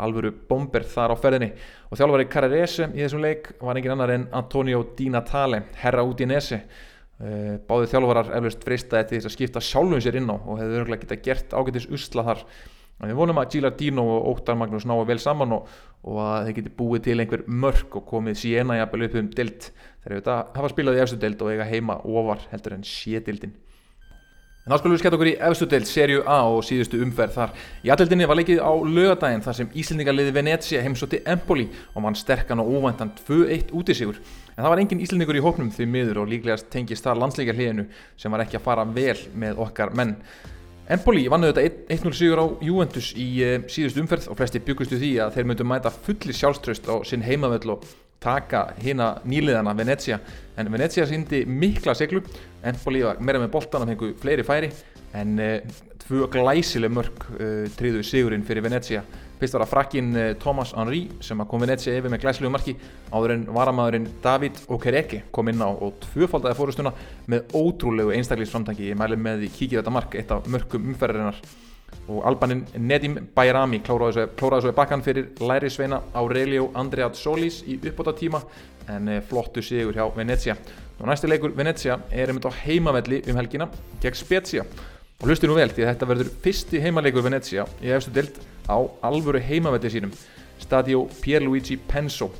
alvöru 0.00 0.32
bomber 0.48 0.84
þar 0.88 1.14
á 1.14 1.16
ferðinni. 1.20 1.50
Og 1.90 2.00
þjálfari 2.00 2.28
Cararese 2.32 2.88
í 2.94 3.02
þessum 3.02 3.22
leik 3.24 3.52
var 3.60 3.78
engin 3.78 3.94
annar 3.94 4.14
en 4.14 4.26
Antonio 4.36 4.82
Di 4.96 5.10
Natale 5.12 5.64
herra 5.82 6.04
Udinese. 6.06 6.62
Eh, 7.20 7.56
báðið 7.68 7.94
þjálfarar 7.94 8.34
eflust 8.38 8.62
freystaði 8.64 9.08
til 9.08 9.18
þess 9.18 9.30
að 9.30 9.36
skipta 9.36 9.64
sjálfum 9.64 10.00
sér 10.00 10.20
inn 10.20 10.30
á 10.32 10.36
og 10.40 10.60
hefði 10.60 10.78
örgulega 10.80 11.04
geta 11.04 11.20
gert 11.24 11.56
ágætis 11.56 11.88
usla 11.92 12.26
þar. 12.30 12.44
En 13.00 13.08
við 13.08 13.16
vonum 13.16 13.40
að 13.40 13.54
Gilardino 13.54 14.04
og 14.04 14.28
Óttar 14.34 14.58
Magnús 14.60 14.84
náðu 14.88 15.06
vel 15.08 15.20
saman 15.20 15.54
og, 15.56 15.68
og 16.04 16.20
að 16.20 16.48
þeir 16.48 16.56
geti 16.58 16.72
búið 16.76 17.06
til 17.06 17.18
einhver 17.22 17.46
mörg 17.48 17.96
og 17.96 18.04
komið 18.08 18.42
síena 18.42 18.76
jafnvel 18.76 19.06
upp 19.06 19.16
um 19.20 19.30
dild 19.36 19.70
þegar 20.02 20.16
þetta 20.18 20.36
hafa 20.58 20.72
spilað 20.74 20.98
í 20.98 21.02
efstu 21.04 21.20
dild 21.20 21.44
og 21.44 21.52
eiga 21.52 21.68
heima 21.68 21.96
ofar 22.04 22.44
heldur 22.52 22.76
en 22.76 22.84
sédildin 22.84 23.56
En 24.60 24.74
þá 24.74 24.76
skulum 24.76 24.92
við 24.92 25.00
skemmt 25.00 25.14
okkur 25.16 25.28
í 25.30 25.38
efstu 25.48 25.66
deild, 25.72 25.86
serju 25.88 26.20
A 26.28 26.34
og 26.44 26.58
síðustu 26.68 26.98
umferð 27.00 27.32
þar. 27.32 27.54
Í 27.80 27.92
aðeldinni 27.94 28.26
var 28.28 28.36
leikið 28.36 28.58
á 28.60 28.72
lögadaginn 28.84 29.44
þar 29.46 29.56
sem 29.56 29.70
Íslendingarliði 29.80 30.34
Venecia 30.36 30.82
heimsótti 30.84 31.22
Empoli 31.32 31.64
og 31.94 32.04
mann 32.04 32.18
sterkan 32.18 32.60
og 32.60 32.68
óvæntan 32.68 33.14
2-1 33.24 33.72
út 33.72 33.88
í 33.88 33.96
sigur. 33.96 34.20
En 34.52 34.60
það 34.60 34.74
var 34.74 34.82
engin 34.82 35.00
Íslendingur 35.00 35.38
í 35.40 35.44
hóknum 35.46 35.72
því 35.72 35.86
miður 35.94 36.20
og 36.20 36.28
líklegast 36.34 36.68
tengist 36.74 37.08
þar 37.08 37.22
landsleikar 37.22 37.56
hliðinu 37.56 37.86
sem 38.20 38.36
var 38.36 38.44
ekki 38.44 38.60
að 38.60 38.66
fara 38.68 38.84
vel 38.84 39.16
með 39.32 39.64
okkar 39.64 39.96
menn. 39.96 40.18
Empoli 40.92 41.24
vannu 41.32 41.54
þetta 41.54 41.96
1-0 41.96 42.14
sigur 42.18 42.44
á 42.44 42.46
Juventus 42.66 43.14
í 43.16 43.30
uh, 43.46 43.56
síðust 43.70 43.96
umferð 44.02 44.28
og 44.28 44.36
flesti 44.42 44.60
byggustu 44.66 45.00
því 45.00 45.14
að 45.24 45.36
þeir 45.38 45.48
myndu 45.48 45.66
mæta 45.72 45.94
fulli 45.94 46.36
sjálfströst 46.36 46.90
á 46.90 47.00
sinn 47.08 47.24
heimavöll 47.24 47.78
og 47.78 47.88
taka 48.20 48.74
hérna 48.76 49.14
nýliðana 49.24 49.72
Venezia 49.78 50.18
en 50.58 50.68
Venezia 50.72 51.06
síndi 51.08 51.44
mikla 51.48 51.94
seglu 51.96 52.20
Empoli 52.66 53.04
var 53.06 53.20
meira 53.24 53.40
með 53.42 53.52
boltan 53.54 53.86
og 53.86 53.92
fengu 53.92 54.12
fleiri 54.20 54.46
færi 54.46 54.70
en 55.16 55.38
uh, 55.40 55.80
tvö 56.04 56.28
glæsileg 56.32 56.92
mörg 56.92 57.26
uh, 57.38 57.66
triðu 57.78 58.04
sigurinn 58.06 58.46
fyrir 58.46 58.66
Venezia 58.66 59.04
Fyrst 59.40 59.56
var 59.56 59.62
það 59.64 59.70
frakkin 59.70 60.08
eh, 60.20 60.34
Thomas 60.36 60.74
Henry 60.76 61.06
sem 61.24 61.40
kom 61.48 61.62
Venezia 61.64 61.94
yfir 61.96 62.12
með 62.12 62.20
glæslegu 62.26 62.50
marki 62.52 62.74
áður 63.08 63.32
en 63.38 63.46
varamæðurinn 63.56 64.08
David 64.20 64.58
Okereke 64.68 65.22
kom 65.32 65.48
inn 65.48 65.64
á 65.64 65.70
og 65.70 65.96
tvöfaldaði 66.04 66.58
fórustuna 66.58 66.92
með 67.30 67.54
ótrúlegu 67.56 68.12
einstaklingsframtangi. 68.18 68.90
Ég 68.92 69.00
mæli 69.00 69.16
með 69.16 69.46
því 69.46 69.50
kíkja 69.54 69.80
þetta 69.80 69.94
mark, 69.96 70.16
eitt 70.20 70.34
af 70.36 70.50
mörgum 70.52 70.90
umferðarinnar 70.92 71.40
og 72.10 72.24
albaninn 72.26 72.64
Nedim 72.78 73.16
Bayrami 73.34 73.80
klóraði 73.86 74.26
svo 74.36 74.72
í 74.72 74.76
bakkan 74.76 75.02
fyrir 75.04 75.30
læri 75.40 75.70
sveina 75.70 76.00
Aurelio 76.18 76.70
Andreat 76.74 77.18
Solis 77.18 77.60
í 77.66 77.78
uppbóta 77.78 78.14
tíma 78.18 78.42
en 78.90 79.08
eh, 79.08 79.22
flottu 79.22 79.62
sigur 79.62 79.94
hjá 79.94 80.06
Venezia. 80.16 80.56
Og 81.00 81.08
næsti 81.08 81.30
leikur 81.30 81.54
Venezia 81.56 81.98
er 82.10 82.32
um 82.32 82.40
þetta 82.40 82.52
heimavelli 82.64 83.22
um 83.30 83.38
helgina 83.38 83.70
gegn 84.02 84.18
Spezia. 84.18 84.66
Og 85.20 85.28
hlusti 85.28 85.48
nú 85.48 85.56
vel 85.56 85.70
því 85.70 85.84
að 85.84 85.94
þetta 85.94 86.10
verður 86.10 86.34
fyrsti 86.44 86.82
heimaleikur 86.82 87.24
Venezia 87.24 87.66
í 87.84 87.92
efstu 87.94 88.12
dild 88.16 88.40
á 88.66 88.78
alvöru 89.06 89.40
heimavelli 89.40 89.92
sínum. 89.92 90.14
Stadio 90.60 91.06
Pierluigi 91.22 91.78
Penso 91.88 92.30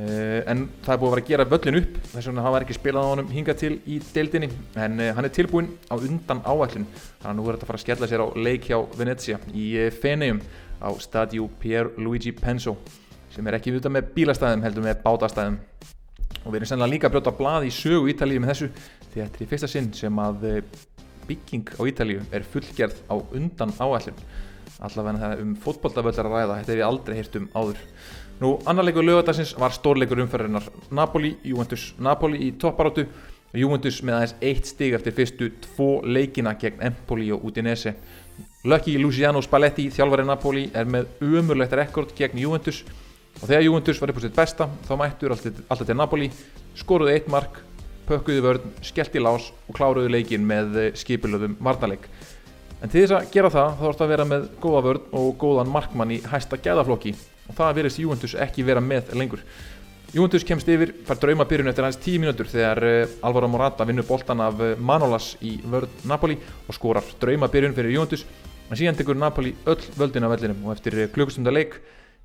en 0.00 0.64
það 0.84 0.92
er 0.94 0.98
búið 1.00 1.08
að 1.08 1.14
vera 1.14 1.22
að 1.22 1.30
gera 1.30 1.46
völlin 1.50 1.78
upp 1.80 1.96
þess 2.12 2.28
vegna 2.28 2.44
hafa 2.44 2.60
ekki 2.62 2.76
spilað 2.76 3.06
á 3.06 3.10
honum 3.10 3.30
hinga 3.34 3.54
til 3.58 3.72
í 3.90 3.98
deildinni. 4.14 4.48
En 4.78 5.00
uh, 5.00 5.10
hann 5.16 5.26
er 5.26 5.32
tilbúin 5.34 5.70
á 5.90 5.94
undan 5.96 6.42
áætlun. 6.44 6.86
Þannig 7.20 7.30
að 7.30 7.36
nú 7.38 7.46
verður 7.46 7.58
þetta 7.58 7.66
að 7.66 7.70
fara 7.70 7.80
að 7.80 7.84
skella 7.84 8.08
sér 8.10 8.24
á 8.24 8.28
leik 8.38 8.68
hjá 8.70 8.78
Venezia 8.98 9.38
í 9.50 9.66
uh, 9.80 9.88
Feneum 10.02 10.42
á 10.78 10.88
Stadio 11.02 11.48
Pierluigi 11.60 12.32
Penso 12.36 12.76
sem 13.30 13.46
er 13.46 13.58
ekki 13.58 13.74
viðtað 13.74 13.96
með 13.96 14.12
bílastæðum 14.14 14.64
heldur 14.66 14.86
með 14.86 15.02
bátastæðum. 15.04 15.58
Og 16.40 16.52
við 16.52 16.60
erum 16.60 16.70
sennilega 16.70 16.94
líka 16.94 17.10
að 17.10 17.16
brjóta 17.16 17.34
blað 17.36 17.66
í 17.68 17.74
sögu 17.74 18.10
Ítalíu 18.10 18.42
með 18.42 18.54
þessu 18.54 18.70
því 19.10 19.24
þetta 19.24 19.40
er 19.40 19.44
í 19.44 19.50
fyrsta 19.50 19.70
sinn 19.70 19.90
sem 19.94 20.22
að 20.22 20.46
bygging 21.28 21.74
á 21.76 21.82
Ítalíu 21.90 22.22
er 22.32 22.46
fullgerð 22.46 23.02
á 23.10 23.14
undan 23.18 23.74
áallin 23.78 24.16
allavega 24.80 25.20
það 25.20 25.42
um 25.44 25.50
fótbolltaföllar 25.60 26.28
að 26.28 26.34
ræða 26.34 26.58
þetta 26.62 26.76
nú 28.40 28.54
annarleikur 28.64 29.04
lögadagsins 29.04 29.52
var 29.58 29.74
stórleikur 29.76 30.22
umferðinar 30.24 30.64
Napoli, 30.90 31.36
Juventus 31.44 31.90
Napoli 31.98 32.40
í 32.46 32.52
topparótu 32.60 33.06
Juventus 33.52 33.98
með 34.06 34.16
aðeins 34.16 34.34
eitt 34.46 34.68
stig 34.70 34.94
eftir 34.94 35.14
fyrstu 35.14 35.48
tvo 35.64 35.88
leikina 36.06 36.52
gegn 36.54 36.82
Empoli 36.86 37.32
og 37.34 37.42
Udinese. 37.48 37.96
Lucky 38.64 38.94
Luciano 39.00 39.42
Spalletti 39.42 39.88
þjálfari 39.90 40.26
Napoli 40.28 40.68
er 40.74 40.86
með 40.86 41.08
umurlegt 41.24 41.74
rekord 41.74 42.14
gegn 42.16 42.38
Juventus. 42.38 42.84
Og 43.40 43.48
þegar 43.48 43.64
Juventus 43.66 44.00
var 44.00 44.12
upp 44.12 44.20
á 44.20 44.22
sitt 44.22 44.36
besta 44.36 44.68
þá 44.86 44.92
mættur 45.00 45.34
alltaf 45.34 45.82
til 45.86 45.98
Napoli 45.98 46.30
skoruði 46.78 47.16
eitt 47.16 47.30
mark 47.30 47.58
pökkuðu 48.10 48.42
vörn, 48.42 48.70
skellt 48.82 49.14
í 49.14 49.22
lás 49.22 49.50
og 49.68 49.76
kláruðu 49.76 50.10
leikin 50.10 50.46
með 50.46 50.78
eh, 50.78 50.92
skipilöðum 50.98 51.56
varnaleik. 51.62 52.08
En 52.80 52.90
til 52.90 53.04
þess 53.04 53.18
að 53.18 53.28
gera 53.34 53.50
það 53.52 53.74
þá 53.78 53.84
það 53.84 54.04
að 54.06 54.12
vera 54.14 54.26
með 54.26 54.46
góða 54.62 54.84
vörn 54.86 55.04
og 55.20 55.28
góðan 55.38 55.70
markmann 55.70 56.14
í 56.16 56.22
hæsta 56.30 56.58
gæðaflokki 56.58 57.14
og 57.50 57.58
það 57.58 57.76
verist 57.80 58.00
Juventus 58.00 58.36
ekki 58.38 58.64
vera 58.66 58.82
með 58.84 59.12
lengur. 59.18 59.42
Juventus 60.10 60.42
kemst 60.42 60.66
yfir, 60.70 60.90
fær 61.06 61.20
draumabyrjun 61.22 61.70
eftir 61.70 61.86
aðeins 61.86 62.00
10 62.02 62.22
mínútur 62.22 62.48
þegar 62.50 62.80
uh, 62.82 63.12
Alvaro 63.26 63.46
Morata 63.50 63.86
vinnur 63.86 64.06
boltan 64.08 64.42
af 64.42 64.58
uh, 64.58 64.72
Manolas 64.78 65.36
í 65.46 65.52
vörð 65.70 66.02
Napoli 66.10 66.34
og 66.66 66.74
skorar 66.74 67.06
draumabyrjun 67.22 67.76
fyrir 67.76 67.94
Juventus. 67.94 68.24
En 68.70 68.78
síðan 68.78 68.98
tekur 68.98 69.18
Napoli 69.18 69.52
öll 69.70 69.86
völdin 69.98 70.26
af 70.26 70.34
vellinum 70.34 70.66
og 70.66 70.74
eftir 70.74 70.98
uh, 70.98 71.06
klukkustunda 71.14 71.54
leik 71.54 71.78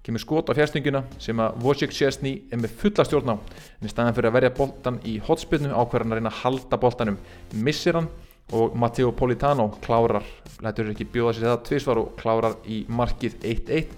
kemur 0.06 0.22
skot 0.22 0.50
á 0.50 0.58
fjærstinguna 0.58 1.04
sem 1.22 1.38
að 1.42 1.62
Wojciech 1.62 1.94
Szczesny 1.94 2.34
er 2.54 2.62
með 2.62 2.74
fulla 2.82 3.06
stjórn 3.06 3.34
á. 3.34 3.36
En 3.82 3.86
í 3.90 3.94
staðan 3.94 4.18
fyrir 4.18 4.32
að 4.32 4.38
verja 4.40 4.56
boltan 4.58 5.00
í 5.06 5.16
hotspinnu 5.30 5.74
ákverðan 5.74 6.14
að 6.14 6.22
reyna 6.22 6.34
að 6.34 6.42
halda 6.42 6.82
boltanum. 6.82 7.22
Missir 7.54 7.98
hann 7.98 8.10
og 8.54 8.74
Matteo 8.78 9.14
Politano 9.18 9.72
klárar, 9.86 10.26
lætur 10.62 10.90
ekki 10.92 11.06
bjóða 11.10 11.34
sér 11.34 11.48
þetta 11.52 11.70
tvísvar 11.70 12.02
og 12.02 12.14
klárar 12.18 12.60
í 12.66 12.84
markið 12.90 13.40
1-1 13.42 13.98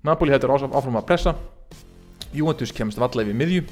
Napoli 0.00 0.32
hættur 0.32 0.54
áfram 0.56 0.96
að 0.96 1.08
pressa. 1.08 1.34
Juventus 2.32 2.70
kemst 2.72 3.00
valla 3.00 3.24
yfir 3.24 3.36
miðju 3.36 3.64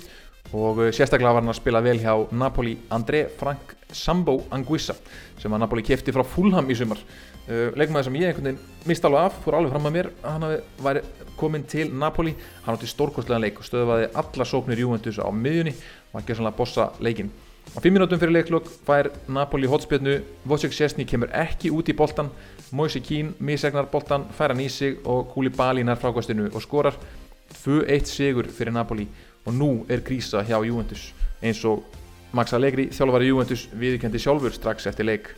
og 0.59 0.81
eh, 0.83 0.91
sérstaklega 0.93 1.33
var 1.33 1.41
hann 1.41 1.53
að 1.53 1.57
spila 1.61 1.81
vel 1.85 1.97
hjá 2.03 2.13
Napoli 2.37 2.75
André 2.93 3.23
Frank 3.39 3.73
Sambo 3.97 4.43
Anguissa 4.53 4.97
sem 5.41 5.53
að 5.53 5.63
Napoli 5.63 5.85
kefti 5.87 6.13
frá 6.13 6.25
Fulham 6.27 6.69
í 6.69 6.77
sumar. 6.77 7.01
Uh, 7.49 7.71
leikmaður 7.81 8.11
sem 8.11 8.17
ég 8.21 8.29
einhvern 8.29 8.51
veginn 8.51 8.89
mist 8.91 9.07
alveg 9.09 9.25
af, 9.25 9.39
fór 9.41 9.57
alveg 9.57 9.73
fram 9.73 9.89
að 9.89 9.95
mér 9.95 10.11
hann 10.21 10.45
væri 10.85 11.05
komin 11.41 11.65
til 11.65 11.95
Napoli. 11.97 12.35
Hann 12.67 12.77
átti 12.77 12.91
stórkostlega 12.93 13.41
leik 13.41 13.63
og 13.63 13.69
stöðvaði 13.71 14.11
alla 14.21 14.49
sóknir 14.51 14.85
Juventus 14.85 15.17
á 15.17 15.33
miðjunni. 15.33 15.73
Og 16.11 16.19
hann 16.19 16.29
gerði 16.29 16.43
svona 16.43 16.57
bossa 16.59 16.91
leikin 17.01 17.33
á 17.77 17.81
5 17.81 17.93
minútum 17.93 18.21
fyrir 18.21 18.33
leiklokk 18.33 18.69
fær 18.87 19.11
Napoli 19.29 19.69
hotspilnu 19.69 20.19
Wojciech 20.49 20.73
Szczesny 20.73 21.05
kemur 21.09 21.33
ekki 21.37 21.73
út 21.75 21.89
í 21.89 21.97
boltan 21.97 22.31
Moise 22.73 23.01
Keane 23.01 23.33
misegnar 23.41 23.89
boltan 23.89 24.27
fær 24.37 24.53
hann 24.53 24.61
í 24.61 24.69
sig 24.69 24.99
og 25.09 25.31
Koulibaly 25.33 25.85
nær 25.87 26.01
frákvastinu 26.01 26.51
og 26.53 26.63
skorar 26.63 26.97
2-1 27.65 28.09
sigur 28.09 28.49
fyrir 28.53 28.75
Napoli. 28.75 29.07
Og 29.47 29.55
nú 29.55 29.71
er 29.89 30.03
krísa 30.05 30.43
hjá 30.45 30.59
Juventus 30.67 31.13
eins 31.41 31.63
og 31.65 31.85
Max 32.37 32.53
Allegri 32.53 32.89
þjálfari 32.93 33.31
Juventus 33.31 33.69
viðkendi 33.73 34.21
sjálfur 34.21 34.53
strax 34.53 34.89
eftir 34.91 35.09
leik. 35.09 35.31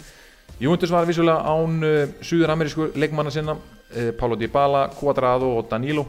Juventus 0.61 0.91
var 0.91 1.07
vissulega 1.07 1.45
án 1.47 1.77
uh, 1.87 2.15
suður-amerísku 2.21 2.91
leikmanna 2.99 3.31
sinna 3.31 3.55
uh, 3.55 4.11
Paulo 4.19 4.37
Dybala, 4.37 4.89
Cuadrado 4.99 5.53
og 5.59 5.69
Danilo. 5.71 6.09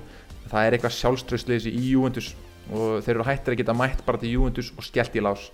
Það 0.50 0.66
er 0.66 0.78
eitthvað 0.78 0.98
sjálfströðsleysi 0.98 1.76
í 1.78 1.92
Juventus 1.92 2.34
og 2.72 3.04
þeir 3.06 3.18
eru 3.18 3.28
hættir 3.28 3.54
að 3.54 3.62
geta 3.62 3.76
mætt 3.78 4.02
bara 4.08 4.20
til 4.22 4.34
Juventus 4.34 4.72
og 4.78 4.86
skellt 4.86 5.16
í 5.16 5.24
lás 5.24 5.52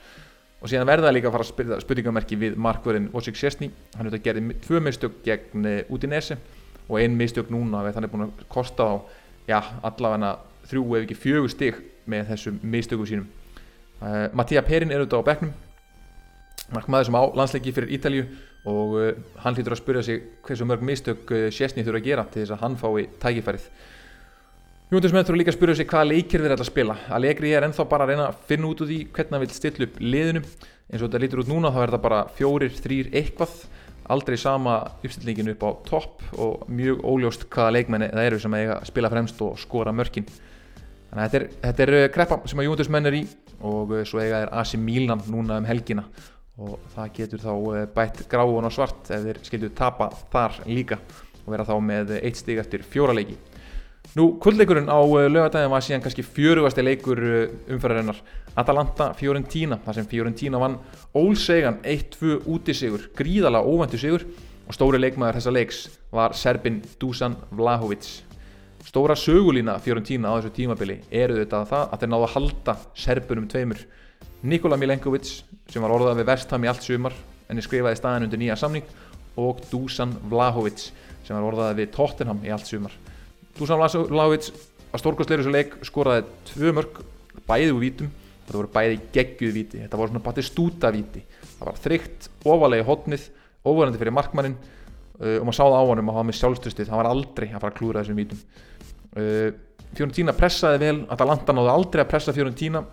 og 0.61 0.71
síðan 0.71 0.89
verða 0.89 1.13
líka 1.13 1.29
að 1.29 1.35
fara 1.35 1.45
að 1.45 1.51
spyrja 1.51 1.79
spurningamerki 1.83 2.37
við 2.39 2.57
markverðin 2.61 3.11
Wojciech 3.13 3.37
Szczesny 3.37 3.69
hann 3.95 4.09
hefði 4.09 4.23
gerðið 4.25 4.53
tvö 4.65 4.81
mistök 4.83 5.19
gegn 5.25 5.67
uh, 5.69 5.93
Udinese 5.93 6.39
og 6.87 6.97
ein 7.01 7.17
mistök 7.19 7.51
núna 7.53 7.83
þannig 7.91 8.09
að 8.09 8.15
búin 8.15 8.25
að 8.27 8.43
kosta 8.51 8.87
á 8.87 8.93
já, 9.47 9.59
allavega 9.85 10.33
þrjú 10.67 10.83
ef 10.97 11.05
ekki 11.05 11.19
fjögur 11.21 11.51
stig 11.51 11.79
með 12.07 12.31
þessum 12.31 12.59
mistökum 12.63 13.07
sínum. 13.07 13.27
Uh, 14.01 14.27
Mattia 14.33 14.63
Perin 14.65 14.91
er 14.91 15.03
auðvitað 15.03 15.23
á 15.23 15.29
bekknum 15.29 15.55
markmaður 16.73 17.07
sem 17.07 17.17
á 17.17 17.23
landsleiki 17.37 17.73
fyrir 17.75 17.93
Ítalju 17.95 18.25
og 18.67 18.97
uh, 18.97 19.11
hann 19.43 19.55
hlýtur 19.55 19.75
að 19.75 19.81
spyrja 19.81 20.03
sig 20.07 20.25
hversu 20.47 20.67
mörg 20.67 20.83
mistök 20.85 21.31
uh, 21.31 21.47
Sjessni 21.53 21.85
þurfa 21.85 22.01
að 22.01 22.09
gera 22.09 22.25
til 22.31 22.43
þess 22.43 22.55
að 22.57 22.63
hann 22.65 22.79
fái 22.81 23.07
tækifærið 23.21 23.69
Jóndismenn 24.87 25.25
þurfa 25.27 25.39
líka 25.41 25.51
að 25.51 25.55
spyrja 25.57 25.73
sig 25.75 25.87
hvaða 25.91 26.07
leikir 26.07 26.39
þeir 26.39 26.53
ætla 26.53 26.63
að 26.63 26.69
spila. 26.69 26.93
Allegri 27.11 27.49
er 27.51 27.65
ennþá 27.67 27.85
bara 27.91 28.05
að 28.05 28.11
reyna 28.13 28.27
að 28.29 28.35
finna 28.47 28.69
út 28.69 28.83
úr 28.85 28.87
því 28.87 28.99
hvernig 29.17 29.33
hann 29.35 29.41
vil 29.41 29.49
stilla 29.51 29.83
upp 29.83 29.97
liðinu. 29.99 30.41
Eins 30.87 31.01
og 31.01 31.09
þetta 31.09 31.19
lítur 31.19 31.41
út 31.41 31.49
núna 31.51 31.71
þá 31.75 31.79
er 31.81 31.91
þetta 31.91 31.99
bara 32.05 32.19
fjórir, 32.37 32.77
þrýr, 32.85 33.09
eitthvað. 33.19 33.57
Aldrei 34.15 34.37
sama 34.39 34.77
uppstillingin 35.01 35.51
upp 35.51 35.65
á 35.67 35.69
topp 35.89 36.23
og 36.39 36.63
mjög 36.71 37.03
óljóst 37.03 37.43
hvaða 37.51 37.73
leikmenni 37.75 38.07
það 38.13 38.29
eru 38.29 38.39
sem 38.45 38.55
eiga 38.55 38.77
að 38.77 38.87
spila 38.93 39.11
fremst 39.11 39.43
og 39.43 39.59
skora 39.59 39.91
mörkin. 39.91 40.29
Þannig 40.29 41.19
að 41.19 41.27
þetta 41.35 41.41
er, 41.41 41.45
þetta 41.65 41.85
er 41.87 41.93
eh, 41.97 42.07
kreppa 42.15 42.39
sem 42.47 42.63
að 42.63 42.69
Júndus 42.69 42.91
menn 42.95 43.11
er 43.11 43.19
í 43.19 43.21
og 43.67 43.91
eh, 43.91 44.07
svo 44.07 44.23
eiga 44.23 44.41
er 44.45 44.53
Asi 44.63 44.79
Mílan 44.79 45.25
núna 45.27 45.59
um 45.59 45.67
helgina. 45.67 46.07
Og 46.63 46.79
það 46.95 47.11
getur 47.19 47.43
þá 47.43 47.51
eh, 47.75 47.91
bætt 47.99 48.23
gráun 48.31 48.71
og 48.71 48.77
svart 48.79 49.11
ef 49.11 49.27
þeir 49.27 49.43
skilju 49.51 49.73
tapa 49.75 50.13
þar 50.31 50.61
líka 50.63 51.01
og 51.43 51.51
vera 51.51 51.67
þá 51.67 51.75
með 51.91 52.17
eitt 52.21 52.39
stig 52.39 52.63
eftir 52.63 52.87
fjóra 52.87 53.19
leiki 53.19 53.35
Nú, 54.15 54.37
kvöldleikurinn 54.41 54.87
á 54.87 54.97
lögadagin 55.03 55.73
var 55.73 55.83
síðan 55.83 56.01
kannski 56.05 56.23
fjörugasti 56.23 56.85
leikur 56.85 57.19
umfærarinnar 57.67 58.21
Atalanta 58.55 59.11
Fiorentina 59.13 59.77
þar 59.83 59.99
sem 59.99 60.07
Fiorentina 60.07 60.61
vann 60.61 60.79
ólsegan 61.13 61.81
1-2 61.83 62.47
útisigur, 62.47 63.09
gríðala 63.17 63.61
óvendu 63.61 63.99
sigur 63.99 64.23
og 64.67 64.73
stóri 64.73 65.01
leikmaður 65.01 65.41
þessa 65.41 65.53
leiks 65.53 65.83
var 66.15 66.33
serbin 66.33 66.79
Dusan 67.01 67.35
Vlahovic 67.51 68.27
stóra 68.87 69.15
sögulína 69.19 69.75
Fiorentina 69.83 70.31
á 70.31 70.39
þessu 70.39 70.53
tímabili 70.55 71.01
eru 71.11 71.35
þetta 71.41 71.63
það 71.67 71.89
að 71.91 71.99
þeir 72.01 72.11
náðu 72.13 72.27
að 72.27 72.33
halda 72.35 72.75
serbunum 72.95 73.47
tveimur. 73.51 73.81
Nikola 74.47 74.77
Milenkovic 74.79 75.27
sem 75.67 75.83
var 75.83 75.91
orðað 75.91 76.21
við 76.21 76.29
verstam 76.29 76.63
í 76.63 76.69
allt 76.71 76.85
sumar 76.85 77.15
en 77.49 77.59
er 77.59 77.65
skrifaði 77.65 77.99
staðin 77.99 78.27
undir 78.27 78.39
nýja 78.39 78.55
samning 78.59 78.87
og 79.37 79.59
Dusan 79.67 80.15
Vlahovic 80.31 80.87
sem 81.27 81.35
var 81.35 81.49
orðað 81.49 81.81
við 81.81 81.91
Tottenham 81.97 82.39
í 82.47 82.53
allt 82.53 82.69
sumar 82.69 82.95
Dusan 83.57 83.81
Vlahovic 83.81 84.51
var 84.91 85.01
stórkostleir 85.01 85.41
þessu 85.41 85.53
leik 85.53 85.75
skoraði 85.87 86.27
tvö 86.51 86.73
mörg 86.77 87.01
bæði 87.47 87.73
úr 87.73 87.83
vítum. 87.83 88.11
Þetta 88.47 88.61
voru 88.61 88.71
bæði 88.71 88.99
geggjuð 89.11 89.53
viti 89.57 89.81
þetta 89.81 89.99
voru 89.99 90.13
svona 90.13 90.23
batistúta 90.23 90.91
viti 90.95 91.19
það 91.57 91.65
var 91.67 91.79
þrygt, 91.83 92.27
ofalegi 92.47 92.85
hotnið 92.87 93.25
ofurandi 93.67 93.99
fyrir 93.99 94.15
markmannin 94.15 94.55
uh, 94.55 95.39
og 95.41 95.47
maður 95.47 95.57
sáða 95.59 95.81
á 95.81 95.83
hann 95.89 96.01
um 96.03 96.11
að 96.11 96.19
hafa 96.19 96.27
með 96.29 96.37
sjálfstrustið 96.39 96.87
það 96.91 97.01
var 97.01 97.09
aldrei 97.11 97.47
að 97.49 97.57
fara 97.57 97.73
að 97.73 97.79
klúra 97.81 98.03
þessum 98.03 98.21
vítum. 98.21 98.43
Uh, 99.17 99.49
Fiorentina 99.97 100.35
pressaði 100.37 100.79
vel. 100.83 100.95
Atalanta 101.11 101.55
náðu 101.55 101.73
aldrei 101.73 102.03
að 102.03 102.09
pressa 102.13 102.35
Fiorentina. 102.35 102.83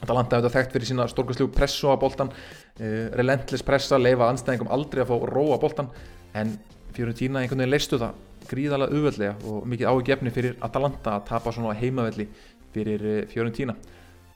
Atalanta 0.00 0.38
hefði 0.38 0.54
þekkt 0.54 0.74
fyrir 0.76 0.90
sína 0.90 1.08
stórkastlegu 1.10 1.52
pressu 1.52 1.92
á 1.92 2.00
boltan 2.00 2.32
uh, 2.32 3.06
relentless 3.20 3.66
pressa, 3.66 4.00
leifa 4.00 4.30
anstæðingum 4.30 4.72
aldrei 4.72 5.04
að 5.04 5.12
fá 5.12 5.28
róa 5.34 5.60
boltan 5.60 5.92
en 6.32 6.56
Fiorentina 6.96 7.42
einhvern 7.42 7.64
veginn 7.64 7.74
leistu 7.76 8.00
það 8.00 8.16
gríðalega 8.50 8.96
auðveldlega 8.96 9.50
og 9.50 9.66
mikið 9.70 9.90
ágefni 9.90 10.32
fyrir 10.34 10.56
Atalanta 10.66 11.16
að 11.16 11.26
tapa 11.30 11.52
svona 11.54 11.76
heimavelli 11.78 12.26
fyrir 12.74 13.04
uh, 13.06 13.20
Fiorentina. 13.30 13.76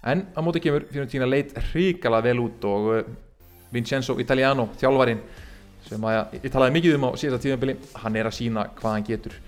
En 0.04 0.26
á 0.36 0.40
móti 0.44 0.62
kemur 0.64 0.86
Fiorentina 0.90 1.28
leit 1.28 1.54
hrikala 1.70 2.20
vel 2.24 2.38
út 2.44 2.66
og 2.68 2.90
uh, 2.92 3.02
Vincenzo 3.74 4.18
Italiano, 4.22 4.68
þjálfarin 4.78 5.20
sem 5.84 6.06
að, 6.08 6.38
ég 6.38 6.52
talaði 6.52 6.76
mikið 6.78 6.96
um 6.96 7.06
á 7.08 7.10
síðasta 7.20 7.42
tíðanbili 7.44 7.76
hann 8.00 8.16
er 8.16 8.28
að 8.30 8.36
sína 8.38 8.66
hvað 8.78 8.96
hann 8.96 9.06
getur. 9.08 9.38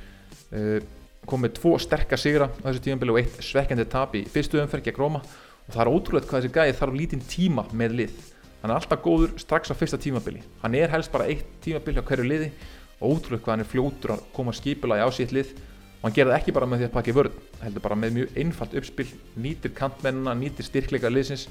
Uh, 0.50 0.78
komið 1.26 1.56
tvo 1.58 1.74
sterkar 1.82 2.20
sigra 2.20 2.48
á 2.50 2.66
þessu 2.68 2.84
tíðanbili 2.84 3.14
og 3.14 3.20
eitt 3.22 3.38
svekkjandi 3.42 3.86
tap 3.90 4.14
í 4.14 4.22
fyrstu 4.30 4.60
umferð 4.62 4.86
gegn 4.86 5.00
Róma 5.00 5.22
og 5.22 5.74
það 5.74 5.82
er 5.82 5.90
ótrúlega 5.90 6.30
hvað 6.30 6.44
þessi 6.44 6.54
gæði 6.54 6.76
þarf 6.80 6.98
lítinn 7.00 7.24
tíma 7.26 7.64
með 7.74 7.96
lið. 8.00 8.18
Hann 8.62 8.72
er 8.72 8.78
alltaf 8.78 9.02
góður 9.02 9.34
strax 9.40 9.70
á 9.70 9.78
fyrsta 9.78 9.98
tímabili. 10.00 10.42
Hann 10.62 10.76
er 10.78 10.92
helst 10.92 11.12
bara 11.12 11.26
eitt 11.30 11.48
tímabili 11.64 12.02
á 12.02 12.06
hverju 12.06 12.26
liði 12.26 12.52
ótrúlega 13.00 13.42
hvað 13.44 13.52
hann 13.52 13.64
er 13.64 13.70
fljótur 13.70 14.12
að 14.16 14.26
koma 14.36 14.54
skipula 14.56 14.98
í 15.00 15.04
ásýtt 15.04 15.34
lið. 15.36 15.54
Og 15.96 16.04
hann 16.06 16.16
gerði 16.16 16.36
ekki 16.36 16.54
bara 16.56 16.68
með 16.70 16.82
því 16.82 16.88
að 16.88 16.94
pakka 16.94 17.12
í 17.12 17.16
vörð 17.16 17.40
heldur 17.62 17.84
bara 17.84 17.98
með 17.98 18.14
mjög 18.16 18.36
einfalt 18.42 18.76
uppspil 18.80 19.06
nýtir 19.42 19.72
kantmennina, 19.76 20.36
nýtir 20.38 20.68
styrkleika 20.68 21.10
liðsins. 21.12 21.48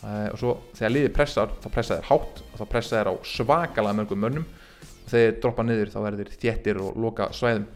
Uh, 0.00 0.30
og 0.32 0.38
svo 0.40 0.54
þegar 0.78 0.94
liði 0.94 1.12
pressar 1.12 1.50
þá 1.60 1.68
pressa 1.74 1.98
þeir 1.98 2.08
hátt 2.08 2.38
og 2.46 2.54
þá 2.56 2.64
pressa 2.72 2.96
þeir 2.96 3.10
á 3.12 3.14
svakalega 3.26 3.98
mörgum 3.98 4.22
mönnum. 4.24 4.46
Og 4.46 5.10
þegar 5.10 5.26
þeir 5.26 5.38
droppa 5.42 5.66
niður 5.66 5.92
þá 5.92 6.00
verður 6.06 6.30
þeir 6.30 6.40
þéttir 6.46 6.80
og 6.80 6.98
loka 7.04 7.28
svæðum. 7.36 7.68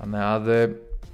Þannig 0.00 0.26
að 0.26 0.50
uh, 0.56 0.66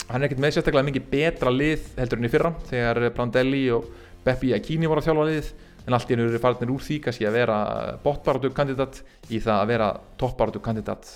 hann 0.09 0.21
er 0.21 0.29
ekkert 0.29 0.43
með 0.45 0.57
sérstaklega 0.57 0.89
mikið 0.89 1.07
betra 1.13 1.53
lið 1.53 1.87
heldur 1.99 2.21
enn 2.21 2.29
í 2.29 2.33
fyrra 2.33 2.55
þegar 2.71 3.05
Brandelli 3.17 3.63
og 3.75 3.87
Beppi 4.25 4.55
Akini 4.57 4.89
voru 4.89 5.05
að 5.05 5.11
þjálfa 5.11 5.29
liðið. 5.31 5.55
En 5.85 5.93
allt 5.93 6.09
í 6.09 6.15
hennu 6.15 6.31
eru 6.31 6.41
farinir 6.41 6.73
úr 6.73 6.85
því 6.85 7.01
kannski 7.05 7.27
að 7.29 7.35
vera 7.37 7.57
botbaratu 8.01 8.51
kandidat 8.57 9.03
í 9.29 9.41
það 9.45 9.59
að 9.59 9.73
vera 9.75 9.89
toppbaratu 10.21 10.63
kandidat 10.65 11.11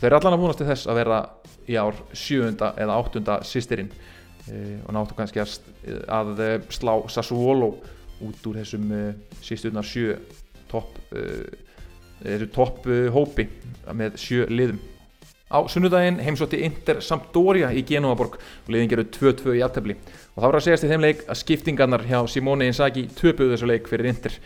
Þeir 0.00 0.08
eru 0.08 0.18
allan 0.18 0.36
að 0.36 0.42
múnast 0.42 0.62
til 0.62 0.68
þess 0.70 0.88
að 0.90 1.00
vera 1.02 1.18
í 1.68 1.78
ár 1.78 1.98
sjöunda 2.16 2.72
eða 2.80 2.98
áttunda 2.98 3.38
sýstirinn 3.46 3.90
e, 3.92 4.78
og 4.86 4.94
náttu 4.96 5.16
kannski 5.18 5.42
að, 5.42 5.58
að 6.10 6.42
e, 6.42 6.52
slá 6.74 6.94
Sassuolo 7.12 7.74
út 8.22 8.48
úr 8.48 8.62
þessum 8.62 8.88
e, 8.96 9.02
síðstunnar 9.44 9.86
sjö 9.86 10.16
topp 10.70 10.98
þessu 12.22 12.48
topp 12.54 12.86
hópi 13.12 13.44
með 13.92 14.16
sjö 14.22 14.46
liðum. 14.48 14.78
Á 15.52 15.60
sunnudaginn 15.68 16.20
heimsótti 16.24 16.62
Inter 16.64 17.02
Sampdoria 17.04 17.68
í 17.76 17.82
Genoaborg 17.84 18.38
og 18.38 18.70
liðin 18.72 18.88
gerur 18.88 19.08
2-2 19.12 19.56
í 19.58 19.64
aftefli 19.66 19.98
og 19.98 20.38
þá 20.38 20.46
var 20.46 20.56
að 20.56 20.64
segjast 20.64 20.86
í 20.86 20.92
þeim 20.92 21.04
leik 21.04 21.24
að 21.26 21.40
skiptingarnar 21.42 22.06
hjá 22.08 22.22
Simone 22.30 22.70
Inzaghi 22.70 23.04
töpuðu 23.18 23.52
þessu 23.52 23.68
leik 23.68 23.90
fyrir 23.90 24.08
Inter 24.14 24.38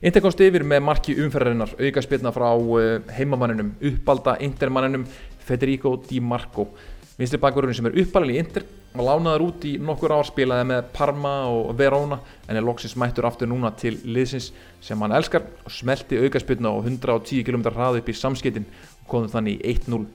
Inter 0.00 0.22
komst 0.24 0.40
yfir 0.40 0.62
með 0.64 0.78
marki 0.80 1.12
umferðarinnar, 1.20 1.74
auka 1.76 2.00
spilna 2.00 2.30
frá 2.32 2.46
eh, 2.56 3.02
heimamanninum, 3.18 3.74
uppbalda 3.84 4.38
intermanninum 4.40 5.02
Federico 5.44 5.92
Di 6.00 6.22
Marco. 6.24 6.70
Vinstri 7.18 7.36
bakverðurinn 7.42 7.76
sem 7.76 7.88
er 7.90 7.98
uppalinn 8.00 8.32
í 8.32 8.38
Inter 8.40 8.64
var 8.94 9.04
lánaður 9.04 9.44
út 9.44 9.66
í 9.68 9.74
nokkur 9.76 10.14
ár, 10.16 10.24
spilaði 10.24 10.70
með 10.70 10.88
Parma 10.96 11.34
og 11.52 11.74
Verona 11.76 12.16
en 12.48 12.56
er 12.56 12.64
loksins 12.64 12.96
mættur 12.96 13.28
aftur 13.28 13.50
núna 13.50 13.74
til 13.76 13.98
liðsins 14.08 14.48
sem 14.80 15.04
hann 15.04 15.12
elskar 15.18 15.44
og 15.66 15.74
smelti 15.76 16.16
auka 16.16 16.40
spilna 16.40 16.72
og 16.72 16.88
110 16.88 17.44
km 17.44 17.68
hraði 17.68 18.00
upp 18.00 18.08
í 18.08 18.16
samskiptin 18.16 18.70
og 19.02 19.06
komði 19.12 19.34
þannig 19.34 19.60
í 19.60 19.74
1-0. 19.76 20.06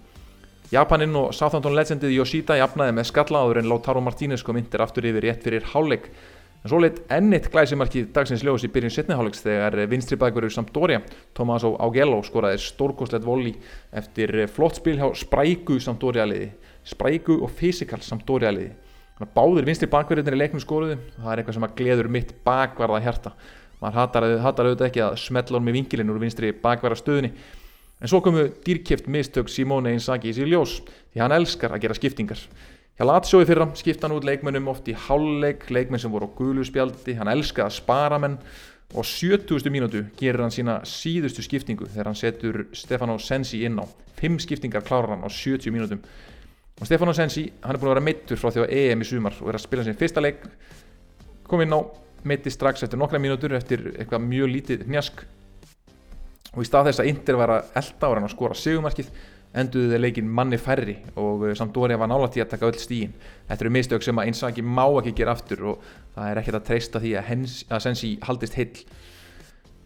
Japaninn 0.73 1.13
og 1.21 1.29
Southampton 1.37 1.77
legendið 1.77 2.17
Yoshida 2.17 2.57
jafnaði 2.57 2.97
með 2.97 3.11
skalla 3.11 3.45
áður 3.45 3.61
en 3.61 3.69
Lautaro 3.69 4.01
Martínez 4.01 4.41
kom 4.41 4.57
Inter 4.57 4.81
aftur 4.81 5.05
yfir 5.05 5.29
rétt 5.29 5.45
fyrir 5.45 5.69
háleik 5.75 6.09
En 6.65 6.71
svo 6.71 6.79
leitt 6.81 7.03
ennitt 7.13 7.51
glæsimarkið 7.53 8.07
dagsins 8.09 8.41
ljós 8.41 8.63
í 8.65 8.71
byrjun 8.73 8.93
setnihálegs 8.95 9.43
þegar 9.45 9.75
vinstri 9.85 10.17
bakverður 10.17 10.55
Sampdoria, 10.55 11.03
Tommaso 11.37 11.75
Augello, 11.77 12.23
skoraði 12.25 12.57
stórkostlegt 12.63 13.21
voli 13.21 13.51
eftir 13.93 14.33
flott 14.49 14.79
spil 14.79 14.95
hjá 14.97 15.11
Spræku 15.13 15.77
Sampdoria 15.77 16.25
liði. 16.25 16.47
Spræku 16.81 17.37
og 17.45 17.53
Fysikal 17.53 18.01
Sampdoria 18.01 18.49
liði. 18.55 18.71
Báðir 19.35 19.69
vinstri 19.69 19.91
bakverðinir 19.93 20.33
í 20.33 20.39
leiknum 20.41 20.63
skoruðu, 20.63 20.97
það 21.19 21.29
er 21.31 21.43
eitthvað 21.43 21.59
sem 21.59 21.67
að 21.67 21.75
gleður 21.77 22.09
mitt 22.17 22.33
bakvarða 22.47 23.03
hjarta. 23.05 23.35
Man 23.83 23.93
hatar, 23.93 24.25
hatar 24.41 24.71
auðvitað 24.71 24.89
ekki 24.89 25.03
að 25.05 25.19
smetla 25.21 25.59
honum 25.59 25.69
í 25.69 25.75
vingilinn 25.77 26.09
úr 26.15 26.23
vinstri 26.23 26.49
bakvarða 26.65 26.97
stöðunni. 26.97 27.35
En 28.01 28.09
svo 28.09 28.23
komu 28.25 28.49
dýrkjöft 28.65 29.05
mistök 29.05 29.53
Simone 29.53 29.93
Inzaghi 29.93 30.33
í 30.33 30.35
sig 30.35 30.49
ljós 30.49 30.79
því 31.13 31.21
hann 31.21 31.37
elskar 31.37 31.77
að 31.77 31.85
gera 31.85 32.01
skiptingar. 32.01 32.41
Hjá 32.95 33.03
Latsjói 33.03 33.43
fyrra 33.43 33.65
skipta 33.75 34.07
hann 34.07 34.15
út 34.15 34.23
leikmennum 34.23 34.69
oft 34.71 34.85
í 34.87 34.93
háluleik, 34.95 35.65
leikmenn 35.67 35.99
sem 35.99 36.13
voru 36.13 36.29
á 36.31 36.35
gulu 36.37 36.63
spjaldi, 36.63 37.17
hann 37.19 37.27
elskaði 37.27 37.67
að 37.67 37.73
spara 37.75 38.19
menn 38.23 38.37
og 38.95 39.03
70. 39.03 39.67
mínútu 39.67 40.05
gerir 40.15 40.39
hann 40.45 40.53
sína 40.55 40.77
síðustu 40.87 41.43
skiptingu 41.43 41.89
þegar 41.89 42.07
hann 42.07 42.15
setur 42.15 42.61
Stefano 42.71 43.17
Sensi 43.19 43.65
inn 43.67 43.81
á. 43.83 43.85
Fimm 44.15 44.39
skiptingar 44.39 44.85
klárar 44.87 45.11
hann 45.11 45.27
á 45.27 45.29
70 45.29 45.75
mínútum. 45.75 45.99
Og 46.79 46.87
Stefano 46.87 47.11
Sensi, 47.11 47.49
hann 47.65 47.75
er 47.75 47.81
búin 47.83 47.91
að 47.91 47.97
vera 47.97 48.05
meittur 48.07 48.39
frá 48.39 48.55
því 48.55 48.63
á 48.63 48.71
EM 48.79 49.03
í 49.03 49.11
sumar 49.11 49.35
og 49.43 49.51
er 49.51 49.59
að 49.59 49.65
spila 49.67 49.83
sin 49.83 49.99
fyrsta 49.99 50.23
leik, 50.23 50.47
kom 51.43 51.67
inn 51.67 51.75
á, 51.75 51.83
meitti 52.23 52.47
strax 52.47 52.87
eftir 52.87 53.03
nokkra 53.03 53.19
mínútur 53.19 53.59
eftir 53.59 53.89
eitthvað 53.97 54.23
mjög 54.23 54.53
lítið 54.55 54.87
njask 54.87 55.25
og 56.55 56.63
í 56.63 56.69
stað 56.71 56.93
þess 56.93 57.03
að 57.03 57.11
Inter 57.11 57.43
var 57.43 57.57
að 57.57 57.75
elda 57.83 58.07
og 58.07 58.15
hann 58.15 58.29
að 58.29 58.37
skora 58.37 58.55
segumarkið 58.55 59.11
enduðu 59.55 59.93
þeir 59.93 60.03
leikin 60.03 60.29
manni 60.37 60.59
færri 60.59 60.97
og 61.15 61.45
eh, 61.47 61.55
Sampdoria 61.57 61.99
var 61.99 62.09
nálægt 62.11 62.37
í 62.39 62.43
að 62.43 62.51
taka 62.53 62.69
öll 62.69 62.79
stígin 62.79 63.15
þetta 63.47 63.65
eru 63.65 63.73
mistök 63.75 64.05
sem 64.05 64.19
að 64.19 64.31
einsaki 64.31 64.65
má 64.65 64.85
ekki 64.87 65.15
gera 65.21 65.35
aftur 65.35 65.63
og 65.71 65.89
það 66.15 66.29
er 66.29 66.41
ekkert 66.41 66.59
að 66.59 66.65
treysta 66.69 67.01
því 67.03 67.13
að, 67.19 67.27
hens, 67.29 67.57
að 67.69 67.83
Sensi 67.85 68.11
haldist 68.25 68.57
heill. 68.59 68.85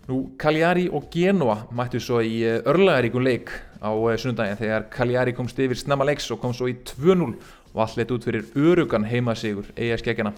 Nú 0.10 0.20
Cagliari 0.42 0.88
og 0.90 1.06
Genoa 1.14 1.60
mættu 1.76 2.02
svo 2.02 2.24
í 2.26 2.40
eh, 2.42 2.64
örlagaríkun 2.70 3.26
leik 3.26 3.54
á 3.78 3.94
eh, 3.94 4.18
sunnundagin 4.18 4.60
þegar 4.60 4.90
Cagliari 4.94 5.36
komst 5.38 5.62
yfir 5.62 5.78
snamma 5.78 6.08
leiks 6.10 6.32
og 6.34 6.42
kom 6.42 6.56
svo 6.56 6.72
í 6.72 6.80
2-0 6.96 7.30
og 7.70 7.84
allt 7.84 8.00
leitt 8.00 8.16
út 8.16 8.26
fyrir 8.26 8.50
örugan 8.58 9.06
heimasigur 9.06 9.70
eiga 9.78 10.00
skeggjana 10.02 10.34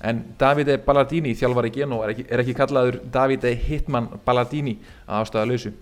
en 0.00 0.22
Davide 0.40 0.78
Ballardini 0.80 1.34
þjálfari 1.36 1.72
Genoa 1.74 2.06
er 2.06 2.14
ekki, 2.14 2.24
er 2.32 2.40
ekki 2.40 2.56
kallaður 2.56 3.00
Davide 3.12 3.52
Hitman 3.66 4.08
Ballardini 4.24 4.78
að 5.04 5.26
ástæða 5.26 5.48
lausu 5.50 5.72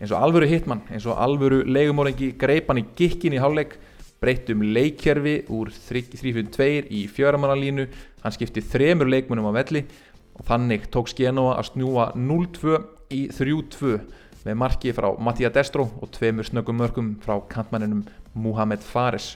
eins 0.00 0.12
og 0.14 0.22
alvöru 0.24 0.48
hitmann, 0.48 0.82
eins 0.88 1.06
og 1.06 1.18
alvöru 1.20 1.60
leigumórengi 1.68 2.32
greipan 2.40 2.80
í 2.80 2.86
gikkin 2.96 3.36
í 3.36 3.40
háluleik 3.42 3.76
breyttum 4.20 4.62
leikkerfi 4.64 5.42
úr 5.52 5.70
3-5-2 5.72 6.88
í 6.92 7.04
fjöramannalínu 7.12 7.86
hann 8.24 8.34
skipti 8.36 8.64
þremur 8.64 9.08
leikmunum 9.08 9.48
á 9.48 9.52
velli 9.60 9.84
og 10.36 10.46
þannig 10.48 10.88
tók 10.92 11.12
Genoa 11.16 11.58
að 11.60 11.70
snúa 11.72 12.10
0-2 12.16 12.80
í 13.12 13.26
3-2 13.32 13.96
með 14.46 14.56
marki 14.56 14.92
frá 14.96 15.10
Mattia 15.20 15.50
Destro 15.52 15.86
og 16.00 16.12
tveimur 16.16 16.48
snöggum 16.48 16.78
mörgum 16.80 17.10
frá 17.20 17.36
kantmanninum 17.50 18.06
Muhammed 18.32 18.80
Fares. 18.80 19.34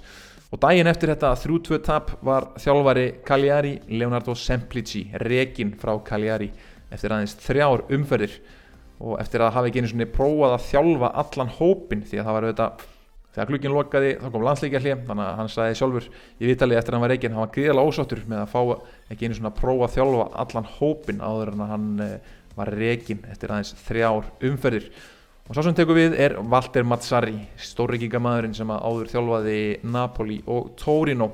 Og 0.48 0.60
daginn 0.62 0.88
eftir 0.88 1.10
þetta 1.12 1.34
3-2 1.42 1.80
tap 1.84 2.12
var 2.24 2.52
þjálfari 2.62 3.06
Cagliari 3.26 3.74
Leonardo 3.90 4.36
Semplici 4.38 5.08
rekin 5.20 5.74
frá 5.80 5.92
Cagliari 6.06 6.48
eftir 6.94 7.12
aðeins 7.12 7.36
þrjár 7.42 7.84
umferðir 7.92 8.38
og 9.02 9.20
eftir 9.20 9.42
að 9.42 9.54
hafa 9.56 9.70
ekki 9.70 9.82
einu 9.82 9.90
svona 9.90 10.10
prófað 10.14 10.56
að 10.56 10.66
þjálfa 10.68 11.14
allan 11.24 11.54
hópin 11.58 12.04
því 12.06 12.20
að 12.20 12.28
það 12.28 12.36
var 12.36 12.46
auðvitað 12.48 12.84
þegar 13.34 13.48
klukkin 13.50 13.74
lokaði 13.74 14.12
þá 14.20 14.28
kom 14.30 14.44
landsleikja 14.46 14.80
hlið 14.84 15.00
þannig 15.08 15.24
að 15.24 15.38
hann 15.40 15.50
sagði 15.50 15.78
sjálfur 15.80 16.04
í 16.38 16.50
vitali 16.50 16.76
eftir 16.78 16.94
að 16.94 16.96
hann 16.96 17.04
var 17.04 17.12
reygin 17.14 17.34
hann 17.34 17.42
var 17.42 17.52
gríðilega 17.56 17.90
ósáttur 17.90 18.22
með 18.30 18.42
að 18.44 18.52
fá 18.52 18.60
ekki 19.10 19.26
einu 19.26 19.38
svona 19.40 19.54
prófa 19.56 19.88
að 19.88 19.96
þjálfa 19.96 20.28
allan 20.44 20.70
hópin 20.76 21.24
áður 21.24 21.50
en 21.54 21.64
að 21.64 21.72
hann 21.74 21.88
eh, 22.04 22.14
var 22.54 22.70
reygin 22.78 23.26
eftir 23.32 23.50
aðeins 23.50 23.74
þrjár 23.88 24.30
umferðir. 24.46 24.86
Og 25.44 25.56
svo 25.56 25.64
sem 25.66 25.74
tekum 25.76 25.98
við 25.98 26.14
er 26.22 26.36
Walter 26.38 26.86
Mazzari 26.86 27.34
stórreikingamæðurinn 27.60 28.54
sem 28.56 28.70
áður 28.70 29.10
þjálfaði 29.10 29.58
Napoli 29.82 30.38
og 30.46 30.70
Torino. 30.80 31.32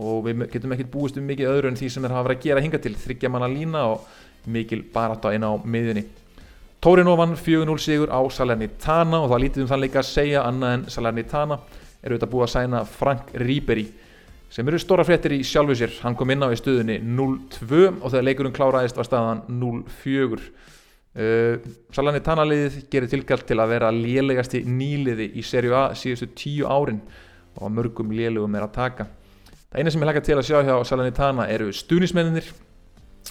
Og 0.00 0.22
við 0.28 0.46
getum 0.54 0.72
ekkert 0.76 0.92
búist 0.94 1.18
um 1.18 1.26
mikið 1.28 1.50
öðru 1.50 1.72
en 1.72 1.76
því 1.76 1.90
sem 1.90 2.06
að 2.06 2.14
hafa 2.14 2.28
verið 2.28 2.38
að 2.38 2.46
gera 2.46 2.64
hinga 2.64 2.80
til 2.80 2.94
þryggja 3.02 3.32
manna 3.34 3.50
lína 3.50 3.84
og 3.90 4.06
mikil 4.48 4.84
barátta 4.94 5.34
inn 5.34 5.44
á 5.44 5.52
miðunni 5.60 6.06
Torino 6.80 7.12
vann 7.16 7.36
4-0 7.36 7.76
sigur 7.76 8.08
á 8.08 8.24
Salernitana 8.32 9.18
og 9.20 9.28
það 9.28 9.42
lítið 9.42 9.62
um 9.62 9.66
þann 9.68 9.82
leika 9.82 9.98
að 10.00 10.06
segja 10.08 10.44
annað 10.48 10.70
en 10.72 10.84
Salernitana 10.88 11.58
eru 12.00 12.16
auðvitað 12.16 12.30
búið 12.32 12.44
að 12.46 12.52
sæna 12.54 12.80
Frank 12.88 13.34
Ribery 13.36 13.84
sem 14.50 14.70
eru 14.70 14.80
stóra 14.80 15.04
fréttir 15.04 15.34
í 15.36 15.42
sjálfu 15.44 15.76
sér. 15.76 15.92
Hann 16.00 16.16
kom 16.16 16.32
inn 16.32 16.40
á 16.40 16.48
í 16.48 16.56
stöðunni 16.56 16.96
0-2 17.04 17.82
og 18.00 18.06
þegar 18.06 18.24
leikurinn 18.30 18.56
kláraðist 18.56 18.96
var 18.96 19.10
staðan 19.10 19.44
0-4 19.60 20.40
uh, 20.40 21.68
Salernitana 21.92 22.48
liðið 22.48 22.80
gerir 22.96 23.12
tilkall 23.12 23.44
til 23.44 23.60
að 23.60 23.76
vera 23.76 23.92
lélegasti 23.92 24.64
nýliði 24.64 25.28
í 25.36 25.44
serju 25.44 25.76
A 25.76 25.84
síðustu 25.92 26.32
tíu 26.32 26.64
árin 26.64 27.04
og 27.60 27.76
mörgum 27.76 28.08
lélegum 28.08 28.56
er 28.56 28.64
að 28.70 28.76
taka. 28.80 29.10
Það 29.68 29.84
eina 29.84 29.92
sem 29.92 30.00
ég 30.00 30.08
hlaka 30.08 30.24
til 30.24 30.40
að 30.40 30.48
sjá 30.48 30.64
hjá 30.64 30.74
Salernitana 30.88 31.50
eru 31.52 31.68
stuðnismenninir 31.76 32.48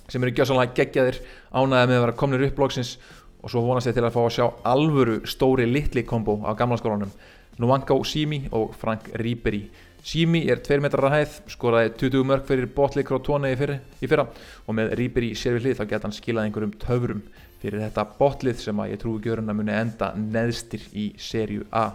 sem 0.09 0.23
eru 0.23 0.33
gjásanlega 0.37 0.75
geggjaðir 0.77 1.17
ánæðið 1.49 1.89
með 1.89 1.97
að 1.97 2.03
vera 2.05 2.17
komnir 2.17 2.45
upp 2.45 2.57
blóksins 2.57 2.97
og 3.39 3.51
svo 3.51 3.63
vonast 3.63 3.89
ég 3.89 3.95
til 3.97 4.05
að 4.05 4.15
fá 4.15 4.21
að 4.25 4.33
sjá 4.35 4.47
alvöru 4.67 5.19
stóri 5.29 5.67
litli 5.69 6.03
kombo 6.07 6.39
á 6.43 6.51
gamla 6.57 6.79
skólanum. 6.79 7.11
Nwanko 7.59 7.99
Simi 8.07 8.45
og 8.55 8.73
Frank 8.79 9.09
Ribery. 9.19 9.65
Simi 10.03 10.45
er 10.47 10.61
2 10.63 10.79
metrar 10.83 11.09
að 11.09 11.15
hæð 11.17 11.37
skoraði 11.51 11.91
20 11.99 12.27
mörg 12.27 12.45
fyrir 12.47 12.69
botli 12.75 13.03
Crotone 13.03 13.51
í, 13.51 13.57
í 13.99 14.07
fyrra. 14.07 14.29
Og 14.67 14.75
með 14.75 14.93
Ribery 14.99 15.33
sér 15.35 15.57
við 15.57 15.67
hlið 15.67 15.79
þá 15.79 15.85
geta 15.89 16.07
hann 16.07 16.15
skilað 16.15 16.47
einhverjum 16.47 16.77
töfrum 16.79 17.23
fyrir 17.59 17.83
þetta 17.83 18.05
botlið 18.19 18.61
sem 18.63 18.79
að 18.79 18.93
ég 18.93 19.01
trúi 19.01 19.19
gjörun 19.23 19.51
að 19.51 19.59
muni 19.59 19.75
enda 19.75 20.13
neðstir 20.15 20.85
í 20.95 21.11
serju 21.19 21.67
A. 21.75 21.89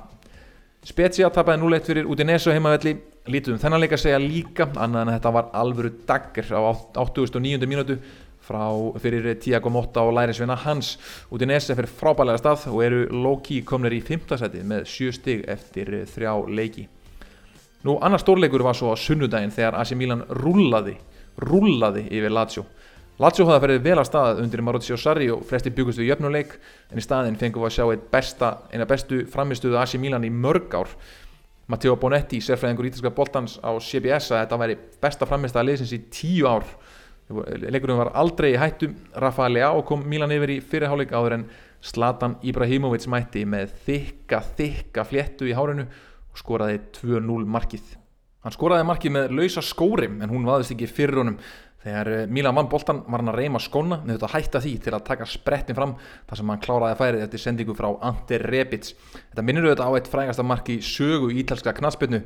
Spezia 0.85 1.31
tapaði 1.33 1.63
0-1 1.63 1.87
fyrir 1.89 2.09
Udinese 2.13 2.51
og 2.51 2.59
heimavelli. 2.59 2.99
Lítum 3.33 3.57
þennan 3.57 3.81
leika 3.81 3.97
segja 3.97 4.19
líka 4.21 4.67
annað 4.69 5.07
en 5.07 5.15
þetta 5.15 5.31
var 5.33 5.47
alvöru 5.57 5.95
dagger 6.05 6.51
á 6.53 6.61
89. 7.01 7.65
mínútu 7.65 7.97
frá, 8.45 8.65
fyrir 9.01 9.31
Tiago 9.41 9.71
Motta 9.73 10.05
og 10.05 10.15
lærisvinna 10.17 10.57
hans 10.65 10.95
út 11.33 11.43
í 11.43 11.49
Nese 11.49 11.77
fyrir 11.77 11.91
frábælega 11.91 12.41
stað 12.43 12.67
og 12.73 12.83
eru 12.85 13.05
low-key 13.13 13.65
komnir 13.67 13.97
í 13.97 14.03
5. 14.05 14.37
seti 14.41 14.63
með 14.67 14.85
7 14.91 15.17
stig 15.17 15.45
eftir 15.49 15.91
þrjá 16.13 16.35
leiki. 16.49 16.87
Nú 17.85 17.99
annar 18.01 18.23
stórleikur 18.23 18.65
var 18.65 18.77
svo 18.77 18.95
sunnudaginn 18.97 19.53
þegar 19.53 19.77
AC 19.81 19.93
Milan 19.97 20.25
rúlaði, 20.41 20.97
rúlaði 21.41 22.07
yfir 22.09 22.33
Lazio. 22.33 22.65
Lazio 23.21 23.45
hafði 23.47 23.63
ferið 23.63 23.85
vel 23.85 23.99
að 24.01 24.09
stað 24.09 24.41
undir 24.43 24.63
Mauricio 24.65 24.97
Sarri 24.99 25.29
og 25.31 25.45
flesti 25.47 25.71
byggust 25.71 26.01
við 26.01 26.09
jöfnuleik 26.09 26.57
en 26.91 26.99
í 26.99 27.05
staðinn 27.05 27.37
fengum 27.39 27.63
við 27.63 27.69
að 27.69 27.77
sjá 27.77 28.09
besta, 28.11 28.49
eina 28.73 28.89
bestu 28.91 29.21
framistuðu 29.31 29.79
AC 29.79 29.95
Milan 30.03 30.27
í 30.27 30.33
mörg 30.33 30.75
ár. 30.75 30.91
Matteo 31.71 31.95
Bonetti, 31.97 32.43
sérfræðingur 32.45 32.91
ítalska 32.91 33.13
boltans 33.15 33.55
á 33.63 33.73
CBS 33.81 34.33
að 34.33 34.43
þetta 34.43 34.59
væri 34.61 34.75
besta 35.01 35.29
framistaða 35.29 35.69
liðsins 35.71 35.95
í 35.97 36.01
tíu 36.13 36.51
ár 36.51 36.67
leikurinn 37.29 37.99
var 37.99 38.13
aldrei 38.15 38.53
í 38.53 38.61
hættu. 38.61 38.91
Rafael 39.17 39.57
Leao 39.57 39.83
kom 39.87 40.05
Milan 40.09 40.33
yfir 40.35 40.57
í 40.57 40.61
fyrirháleik 40.61 41.15
áður 41.17 41.39
en 41.39 41.47
Zlatan 41.85 42.39
Ibrahimovic 42.45 43.07
mætti 43.13 43.45
með 43.49 43.75
þykka 43.87 44.41
þykka 44.59 45.05
fléttu 45.09 45.49
í 45.49 45.57
hárinu 45.57 45.87
og 45.87 46.41
skoraði 46.41 46.81
2-0 46.97 47.45
markið. 47.49 47.95
Hann 48.45 48.53
skoraði 48.53 48.89
markið 48.89 49.15
með 49.17 49.37
lausa 49.39 49.63
skórim 49.65 50.19
en 50.25 50.33
hún 50.33 50.45
vaðist 50.49 50.75
ekki 50.75 50.89
fyrir 50.91 51.23
honum. 51.23 51.39
Þegar 51.85 52.11
eh, 52.13 52.27
Milan 52.33 52.57
vann 52.57 52.71
boltan 52.73 53.03
var 53.05 53.21
hann 53.21 53.33
að 53.33 53.39
reyma 53.43 53.61
skóna 53.61 53.99
með 54.05 54.17
þetta 54.17 54.33
hætta 54.33 54.61
því 54.65 54.73
til 54.85 54.95
að 54.97 55.05
taka 55.09 55.29
sprettin 55.29 55.77
fram 55.77 55.95
þar 56.29 56.41
sem 56.41 56.53
hann 56.53 56.63
kláraði 56.65 56.97
að 56.97 57.01
færið 57.03 57.25
eftir 57.27 57.43
sendingu 57.43 57.77
frá 57.77 57.91
Ante 58.09 58.41
Rebic. 58.41 58.93
Þetta 59.33 59.45
minnir 59.45 59.69
auðvitað 59.69 59.93
á 59.93 59.97
eitt 59.97 60.11
frægasta 60.13 60.47
marki 60.49 60.79
sögu 60.85 61.29
ítalska 61.33 61.77
knallspilnu 61.77 62.23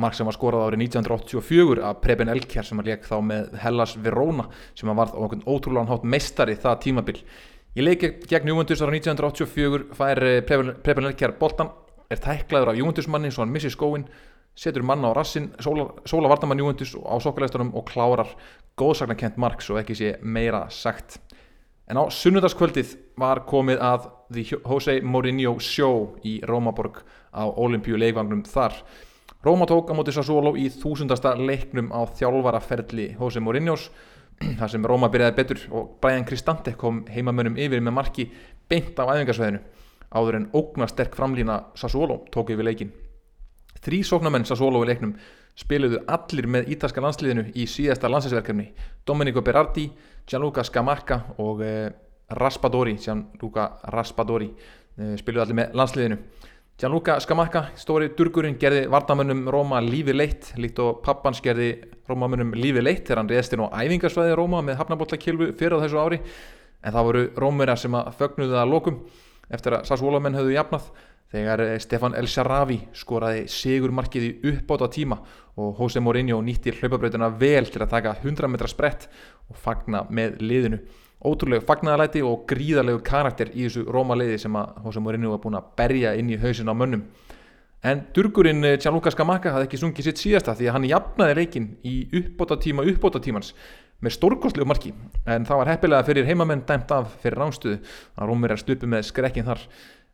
mark 0.00 0.16
sem 0.16 0.28
var 0.28 0.36
skorað 0.36 0.66
árið 0.68 0.84
1984 0.86 1.82
af 1.88 2.00
Preben 2.04 2.30
Elkjær 2.32 2.68
sem 2.68 2.80
var 2.80 2.88
leik 2.90 3.06
þá 3.08 3.16
með 3.24 3.56
Hellas 3.62 3.96
Verona 3.96 4.48
sem 4.76 4.90
var 4.90 5.12
á 5.12 5.16
okkur 5.16 5.44
ótrúlega 5.48 5.90
hátt 5.92 6.04
meistari 6.04 6.56
það 6.60 6.80
tímabil. 6.84 7.18
Í 7.76 7.84
leiki 7.84 8.12
gegn 8.28 8.52
Júvendus 8.52 8.84
árið 8.84 9.02
1984 9.02 9.96
fær 9.96 10.22
eh, 10.24 10.40
Preben 10.46 11.10
Elkjær 11.10 11.36
boltan 11.40 11.72
er 12.12 12.22
tæklaður 12.22 12.72
af 12.72 12.80
Júvendusmanni 12.80 13.32
svo 13.32 13.44
hann 13.44 13.52
missi 13.54 13.72
skóin 13.72 14.06
setur 14.56 14.84
manna 14.86 15.10
á 15.12 15.16
rassin 15.16 15.50
sóla, 15.60 15.90
sóla 16.08 16.30
vartamann 16.32 16.60
Júvendus 16.60 16.94
á 16.96 17.16
sokkulegstunum 17.20 17.74
og 17.76 17.88
klárar 17.90 18.32
góðsagnarkent 18.80 19.36
mark 19.40 19.64
svo 19.64 19.80
ekki 19.80 19.96
sé 19.96 20.14
meira 20.22 20.66
sagt. 20.70 21.18
En 21.86 22.00
á 22.00 22.04
sunnudagskvöldið 22.10 22.96
var 23.20 23.44
komið 23.46 23.82
að 23.84 24.08
Jose 24.42 24.98
Mourinho 25.06 25.54
Show 25.62 26.16
í 26.26 26.40
Rómaborg 26.42 27.04
á 27.30 27.46
Olympíu 27.46 27.98
leikvagnum 28.00 28.42
þar 28.48 28.80
Róma 29.46 29.64
tók 29.64 29.90
á 29.90 29.94
móti 29.94 30.10
Sassuolo 30.10 30.56
í 30.58 30.64
þúsundasta 30.74 31.36
leiknum 31.38 31.92
á 31.94 32.02
þjálfaraferli 32.18 33.12
Jose 33.14 33.38
Mourinho's 33.38 33.84
þar 34.58 34.70
sem 34.72 34.86
Róma 34.90 35.06
byrjaði 35.12 35.36
betur 35.36 35.60
og 35.70 35.92
Brian 36.02 36.24
Cristante 36.26 36.72
kom 36.74 37.04
heimamönum 37.06 37.54
yfir 37.54 37.78
með 37.78 37.94
marki 37.94 38.24
beint 38.66 38.98
á 38.98 39.06
æfingarsveðinu 39.06 39.60
áður 40.10 40.38
en 40.40 40.48
ógna 40.50 40.88
sterk 40.90 41.14
framlýna 41.14 41.60
Sassuolo 41.78 42.24
tók 42.34 42.50
yfir 42.56 42.66
leikin 42.66 42.90
Þrý 43.86 44.00
sóknarmenn 44.08 44.48
Sassolo 44.50 44.80
í 44.82 44.88
leiknum 44.90 45.14
spiluðu 45.54 46.02
allir 46.10 46.50
með 46.50 46.72
ítalska 46.74 47.06
landsliðinu 47.06 47.46
í 47.54 47.68
síðasta 47.70 48.10
landsinsverkefni 48.10 48.72
Domenico 49.06 49.44
Berardi, 49.46 49.86
Gianluca 50.26 50.66
Scamacca 50.66 51.20
og 51.38 51.62
eh, 51.62 51.92
Raspadori 52.34 52.98
Gianluca 52.98 53.70
Raspadori 53.94 54.50
eh, 54.50 55.14
spiluðu 55.22 55.46
allir 55.46 55.60
með 55.62 55.78
landsliðinu 55.78 56.20
Gianluca 56.76 57.14
Scamacca, 57.24 57.70
stóri 57.80 58.10
durgurinn 58.12 58.58
gerði 58.60 58.82
varnamönnum 58.92 59.46
Róma 59.48 59.78
lífi 59.80 60.12
leitt 60.12 60.50
líkt 60.60 60.76
og 60.84 60.98
pappans 61.00 61.38
gerði 61.40 61.70
Rómamönnum 62.04 62.50
lífi 62.52 62.82
leitt 62.82 63.06
þegar 63.06 63.22
hann 63.22 63.30
reðst 63.30 63.54
inn 63.56 63.62
á 63.64 63.72
æfingarsvæði 63.80 64.34
Róma 64.36 64.60
með 64.60 64.76
hafnabóllakilvu 64.82 65.48
fyrir 65.56 65.78
á 65.80 65.82
þessu 65.86 66.02
ári 66.02 66.18
en 66.20 66.92
það 66.92 67.06
voru 67.08 67.22
Rómverjar 67.40 67.80
sem 67.80 67.96
að 67.96 68.10
fögnuðu 68.18 68.58
að 68.60 68.74
lokum 68.74 68.98
eftir 69.48 69.78
að 69.78 69.88
Sassvolamenn 69.88 70.36
höfðu 70.36 70.52
jafnað 70.52 70.90
þegar 71.32 71.64
eh, 71.64 71.78
Stefan 71.80 72.18
El 72.20 72.28
Sharavi 72.28 72.78
skoraði 72.92 73.46
sigurmarkið 73.56 74.28
í 74.28 74.34
uppbóta 74.52 74.90
tíma 74.92 75.22
og 75.56 75.80
Jose 75.80 76.04
Mourinho 76.04 76.42
nýtti 76.44 76.76
hlaupabrautina 76.76 77.32
vel 77.40 77.72
til 77.72 77.86
að 77.86 77.94
taka 77.96 78.18
100 78.20 78.52
metra 78.52 78.68
sprett 78.68 79.08
og 79.48 79.56
fagna 79.64 80.04
með 80.12 80.42
liðinu. 80.44 80.84
Ótrúlegu 81.24 81.64
fagnaðalæti 81.64 82.20
og 82.26 82.44
gríðarlegu 82.50 83.00
karakter 83.06 83.48
í 83.54 83.64
þessu 83.64 83.86
Róma 83.88 84.16
liði 84.18 84.36
sem 84.42 84.58
að 84.58 84.82
Jose 84.84 85.00
Mourinho 85.00 85.32
var 85.32 85.40
búin 85.40 85.56
að 85.56 85.70
berja 85.78 86.12
inn 86.18 86.28
í 86.28 86.36
hausin 86.40 86.68
á 86.68 86.74
mönnum. 86.76 87.06
En 87.86 88.02
durgurinn 88.12 88.64
eh, 88.66 88.76
Gianluca 88.82 89.12
Scamacca 89.14 89.54
hafði 89.54 89.68
ekki 89.68 89.80
sungið 89.80 90.08
sitt 90.08 90.20
síðasta 90.20 90.56
því 90.58 90.68
að 90.68 90.76
hann 90.76 90.88
jafnaði 90.90 91.36
leikin 91.38 91.68
í 91.86 91.94
uppbóta 92.20 92.58
tíma 92.60 92.84
uppbóta 92.88 93.22
tímans 93.22 93.52
með 94.04 94.16
stórkostlegu 94.18 94.68
marki. 94.68 94.92
En 95.24 95.46
það 95.48 95.62
var 95.62 95.70
heppilega 95.72 96.06
fyrir 96.08 96.28
heimamenn 96.28 96.66
dæmt 96.68 96.92
af 96.92 97.14
fyrir 97.22 97.40
rámstuðu 97.40 97.78
að 97.80 98.28
Rómur 98.28 98.52
er 98.52 98.60
stupið 98.60 98.92
með 98.92 99.06
skrekkin 99.08 99.46
þar. 99.46 99.62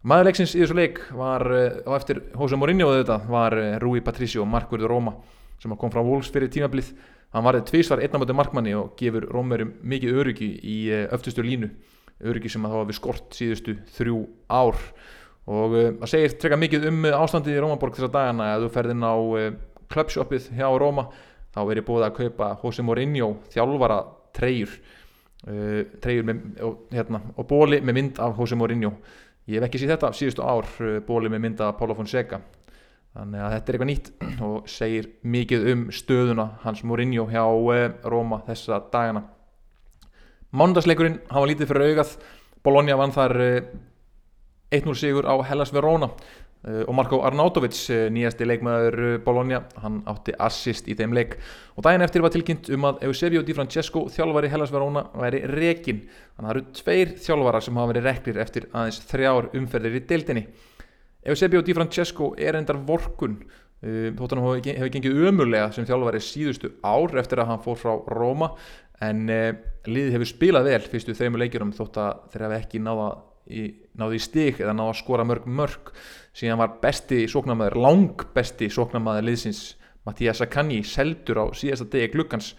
Maðurleiksins 0.06 0.54
í 0.54 0.62
þessu 0.62 0.78
leik 0.78 1.02
var 1.18 1.46
eh, 1.50 1.80
á 1.82 1.90
eftir 1.98 2.22
Jose 2.34 2.58
Mourinho 2.58 2.92
var 3.30 3.58
eh, 3.58 3.78
Rui 3.82 4.02
Patricio, 4.06 4.46
markverður 4.46 4.94
Róma 4.94 5.16
sem 5.62 5.74
kom 5.78 5.92
frá 5.94 6.02
Wolves 6.02 6.30
fyrir 6.34 6.50
tímablið 6.50 6.90
hann 7.32 7.46
varðið 7.46 7.66
tvísvar 7.70 8.02
einnamötu 8.04 8.36
markmanni 8.36 8.74
og 8.76 8.92
gefur 9.00 9.26
Rómerum 9.32 9.74
mikið 9.82 10.20
öryggi 10.22 10.50
í 10.60 10.76
eh, 10.92 11.08
öftustu 11.14 11.44
línu. 11.46 11.70
Öryggi 12.22 12.52
sem 12.52 12.64
að 12.66 12.76
hafa 12.76 12.88
við 12.90 12.98
skort 13.00 13.36
síðustu 13.36 13.76
þrjú 13.96 14.22
ár. 14.52 14.78
Og 15.50 15.74
það 15.74 16.10
segir 16.12 16.36
treka 16.38 16.58
mikið 16.60 16.86
um 16.92 17.06
ástandið 17.18 17.56
í 17.56 17.62
Rómaborg 17.64 17.96
þessar 17.96 18.12
dagana. 18.14 18.52
Að 18.54 18.68
þú 18.68 18.72
ferðin 18.76 19.02
á 19.02 19.14
klubbshoppið 19.90 20.52
hjá 20.54 20.68
Róma 20.78 21.08
þá 21.52 21.60
er 21.64 21.80
ég 21.80 21.88
búið 21.88 22.06
að 22.06 22.14
kaupa 22.20 22.52
Jose 22.62 22.84
Mourinho 22.86 23.32
þjálfara 23.50 23.98
treyjur. 24.38 24.76
Treyjur 25.42 26.28
með, 26.28 26.44
hérna, 26.94 27.18
og 27.34 27.48
bóli 27.50 27.82
með 27.82 27.98
mynd 27.98 28.22
af 28.22 28.38
Jose 28.38 28.54
Mourinho. 28.60 28.94
Ég 29.50 29.58
hef 29.58 29.66
ekki 29.66 29.80
síð 29.82 29.96
þetta 29.96 30.12
síðustu 30.14 30.44
ár 30.46 30.68
eh, 30.78 31.00
bólið 31.02 31.32
með 31.34 31.40
mynda 31.42 31.72
Pála 31.74 31.96
Fonseca 31.98 32.38
þannig 33.12 33.44
að 33.44 33.54
þetta 33.54 33.70
er 33.72 33.76
eitthvað 33.76 33.90
nýtt 33.90 34.10
og 34.48 34.68
segir 34.70 35.08
mikið 35.34 35.70
um 35.72 35.86
stöðuna 35.92 36.48
hans 36.64 36.82
Mourinho 36.86 37.28
hjá 37.30 37.44
eh, 37.76 37.88
Róma 38.08 38.42
þessa 38.48 38.82
dagana. 38.92 39.26
Mándagsleikurinn, 40.52 41.22
hann 41.30 41.44
var 41.44 41.50
lítið 41.50 41.72
fyrir 41.72 41.90
augað. 41.92 42.14
Bologna 42.62 42.96
vann 43.00 43.14
þar 43.14 43.34
1-0 43.42 43.74
eh, 44.76 44.94
sigur 44.96 45.28
á 45.28 45.34
Hellas 45.48 45.72
Verona. 45.72 46.10
Eh, 46.62 46.82
og 46.86 46.92
Marko 46.96 47.22
Arnautovic, 47.26 47.76
nýjasti 48.12 48.48
leikmaður 48.48 49.18
Bologna, 49.24 49.62
hann 49.84 50.00
átti 50.08 50.36
assist 50.40 50.88
í 50.88 50.96
þeim 50.96 51.16
leik. 51.16 51.36
Og 51.76 51.84
daginn 51.84 52.04
eftir 52.04 52.24
var 52.24 52.32
tilkynnt 52.32 52.72
um 52.72 52.88
að 52.88 53.06
Eusebio 53.08 53.44
Di 53.44 53.56
Francesco, 53.56 54.06
þjálfari 54.12 54.52
Hellas 54.52 54.72
Verona 54.72 55.06
væri 55.20 55.44
rekin, 55.52 56.04
þannig 56.36 56.44
að 56.44 56.48
það 56.48 56.54
eru 56.56 56.66
tveir 56.80 57.16
þjálfarar 57.26 57.64
sem 57.66 57.80
hafa 57.80 57.92
verið 57.92 58.08
reklir 58.08 58.44
eftir 58.44 58.68
aðeins 58.72 59.02
þrjár 59.10 59.50
umferðir 59.58 59.98
í 60.00 60.06
deildinni 60.12 60.46
Eusebio 61.22 61.62
Di 61.62 61.74
Francesco 61.76 62.32
er 62.38 62.58
endar 62.58 62.80
vorkun 62.86 63.38
þóttan 63.82 64.38
hann 64.38 64.62
hefur 64.62 64.92
gengið 64.94 65.20
umulega 65.28 65.72
sem 65.74 65.86
þjálfari 65.86 66.20
síðustu 66.22 66.70
ár 66.86 67.16
eftir 67.18 67.42
að 67.42 67.48
hann 67.50 67.62
fór 67.64 67.78
frá 67.80 67.92
Róma 68.14 68.52
en 69.02 69.26
liðið 69.26 70.14
hefur 70.14 70.30
spilað 70.30 70.68
vel 70.70 70.82
fyrstu 70.86 71.16
þrejum 71.18 71.38
leikjurum 71.42 71.72
þótt 71.74 71.98
að 71.98 72.20
þeir 72.30 72.44
hafa 72.46 72.58
ekki 72.60 72.82
náða 72.82 73.08
í, 73.50 73.62
náði 73.98 74.20
í 74.20 74.22
stig 74.22 74.60
eða 74.62 74.74
náði 74.78 74.92
að 74.92 75.00
skora 75.00 75.26
mörg 75.26 75.48
mörg 75.50 75.90
síðan 76.38 76.60
var 76.62 76.76
besti 76.82 77.24
sóknarmæður 77.30 77.78
lang 77.82 78.26
besti 78.36 78.70
sóknarmæður 78.70 79.26
liðsins 79.30 79.64
Mattias 80.06 80.40
Sakanji 80.42 80.82
seldur 80.86 81.42
á 81.42 81.46
síðasta 81.54 81.86
degi 81.92 82.10
glukkans 82.14 82.52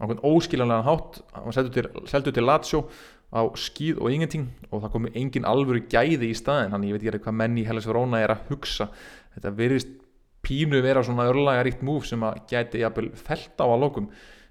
á 0.00 0.04
einhvern 0.04 0.20
óskiljanlegan 0.24 0.84
hátt. 0.84 1.20
Hann 1.32 1.54
seldur 1.56 1.88
til, 2.04 2.32
til 2.32 2.44
Lazio 2.44 2.82
á 3.30 3.40
skýð 3.54 4.00
og 4.02 4.10
ingenting 4.10 4.48
og 4.70 4.82
það 4.82 4.92
komi 4.96 5.12
engin 5.18 5.46
alvöru 5.46 5.84
gæði 5.90 6.32
í 6.32 6.36
staðin 6.36 6.74
hann 6.74 6.84
ég 6.86 6.96
veit 6.96 7.06
ekki 7.06 7.24
hvað 7.26 7.38
menn 7.38 7.58
í 7.60 7.66
Hellas 7.68 7.86
Verona 7.86 8.22
er 8.24 8.34
að 8.34 8.48
hugsa. 8.50 8.88
Þetta 9.36 9.54
verðist 9.58 9.96
pínu 10.42 10.80
vera 10.82 11.04
svona 11.06 11.28
örlaga 11.30 11.64
ríkt 11.66 11.84
múf 11.86 12.08
sem 12.08 12.22
að 12.26 12.40
gæti 12.50 12.82
jafnvel 12.82 13.10
felt 13.14 13.60
á 13.62 13.66
að 13.68 13.82
lokum. 13.84 14.08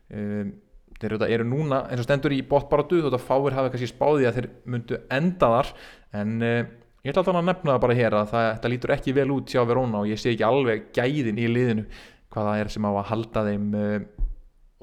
Um, 0.10 0.54
þeir 1.00 1.16
eru 1.28 1.48
núna 1.48 1.84
eins 1.88 2.02
og 2.02 2.08
stendur 2.08 2.36
í 2.36 2.42
botbaratu 2.48 3.02
þótt 3.04 3.18
að 3.18 3.26
fáir 3.28 3.56
hafa 3.56 3.72
kannski 3.72 3.90
spáði 3.92 4.28
að 4.28 4.40
þeir 4.40 4.48
myndu 4.68 5.00
enda 5.16 5.52
þar 5.54 5.74
en 6.20 6.34
uh, 6.44 6.62
ég 7.04 7.12
ætla 7.12 7.24
alltaf 7.24 7.40
að 7.40 7.48
nefna 7.48 7.76
það 7.76 7.84
bara 7.86 7.98
hér 8.00 8.18
að 8.20 8.32
það, 8.34 8.48
það 8.60 8.74
lítur 8.74 8.96
ekki 8.96 9.16
vel 9.16 9.30
út 9.36 9.54
hjá 9.54 9.62
Verona 9.70 10.02
og 10.02 10.10
ég 10.10 10.20
sé 10.20 10.34
ekki 10.34 10.48
alveg 10.48 10.90
gæðin 10.96 11.40
í 11.40 11.48
liðinu 11.48 11.86
hvaða 12.34 12.58
er 12.60 12.72
sem 12.74 12.88
á 12.88 12.92
að 12.92 13.08
halda 13.14 13.46
þeim 13.48 13.70
uh, 13.80 13.98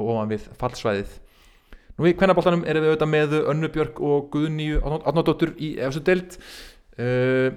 ofan 0.07 0.33
við 0.33 0.49
fallsvæðið 0.61 1.19
Nú 1.97 2.11
í 2.11 2.13
kvennabóltanum 2.13 2.67
erum 2.69 2.85
við 2.85 2.91
auðvitað 2.93 3.09
með 3.09 3.35
Önnu 3.53 3.69
Björk 3.73 4.01
og 4.05 4.27
Guðníu 4.35 4.83
Átnádóttur 4.85 5.55
í 5.57 5.71
efstu 5.81 6.03
deild. 6.05 6.37
Uh, 7.01 7.49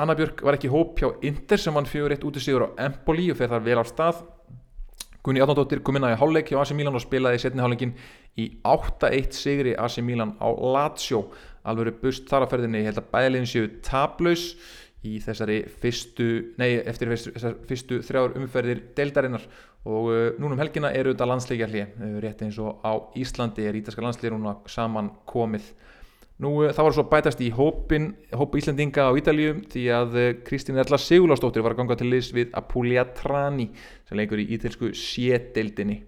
Anna 0.00 0.14
Björk 0.16 0.40
var 0.46 0.56
ekki 0.56 0.70
hóp 0.72 0.96
hjá 1.00 1.10
Inder 1.26 1.60
sem 1.60 1.76
hann 1.76 1.88
fjögur 1.88 2.14
eitt 2.14 2.24
út 2.24 2.38
í 2.38 2.42
sigur 2.42 2.64
á 2.64 2.68
Empoli 2.86 3.26
og 3.32 3.36
fer 3.36 3.52
þar 3.52 3.66
vel 3.66 3.76
á 3.76 3.84
stað. 3.84 4.22
Gunni 5.26 5.42
Átnándóttir 5.44 5.82
kom 5.84 5.98
inn 5.98 6.08
á 6.08 6.14
í 6.14 6.16
hálfleik 6.16 6.48
hjá 6.48 6.62
AC 6.62 6.72
Milan 6.78 6.96
og 6.96 7.04
spilaði 7.04 7.36
í 7.36 7.42
setni 7.42 7.60
hálfleikin 7.60 7.92
í 8.40 8.46
8-1 8.64 9.36
sigri 9.36 9.76
AC 9.76 9.98
Milan 10.06 10.32
á 10.40 10.48
Lazio. 10.48 11.26
Alveg 11.68 11.98
bust 12.00 12.24
þar 12.30 12.48
á 12.48 12.50
ferðinni, 12.54 12.80
ég 12.80 12.88
held 12.88 13.02
að 13.02 13.10
bæðilegin 13.12 13.50
séu 13.50 13.68
tablaus 13.84 14.46
í 15.06 15.18
þessari 15.22 15.60
fyrstu, 15.80 16.28
nei 16.58 16.80
eftir 16.80 17.12
þessar 17.12 17.58
fyrstu 17.68 18.00
þrjár 18.06 18.34
umferðir 18.40 18.82
deildarinnar. 18.96 19.44
Og 19.88 20.08
uh, 20.10 20.22
núna 20.42 20.56
um 20.56 20.62
helgina 20.62 20.90
eru 20.94 21.14
þetta 21.14 21.28
landsleikjarli 21.30 21.84
uh, 21.84 22.16
rétt 22.24 22.42
eins 22.44 22.58
og 22.58 22.82
á 22.82 22.98
Íslandi 23.18 23.68
er 23.68 23.78
ítalska 23.78 24.02
landsleikjar 24.02 24.34
núna 24.34 24.56
saman 24.68 25.12
komið. 25.28 25.70
Nú 26.42 26.52
eh, 26.62 26.70
það 26.74 26.86
var 26.86 26.94
svo 26.94 27.04
bætast 27.10 27.40
í 27.42 27.48
hópin, 27.50 28.12
hópu 28.30 28.60
Íslandinga 28.60 29.08
á 29.10 29.12
Ítalíu 29.18 29.56
því 29.72 29.86
að 29.90 30.18
Kristín 30.46 30.78
Erla 30.78 30.98
Sigurlástóttir 31.02 31.64
var 31.66 31.74
að 31.74 31.80
ganga 31.80 31.96
til 31.98 32.12
liðs 32.12 32.30
við 32.34 32.52
Apulia 32.58 33.08
Trani 33.10 33.72
sem 34.06 34.20
leikur 34.20 34.38
í 34.38 34.46
ítalsku 34.54 34.92
sételdinni. 34.94 35.98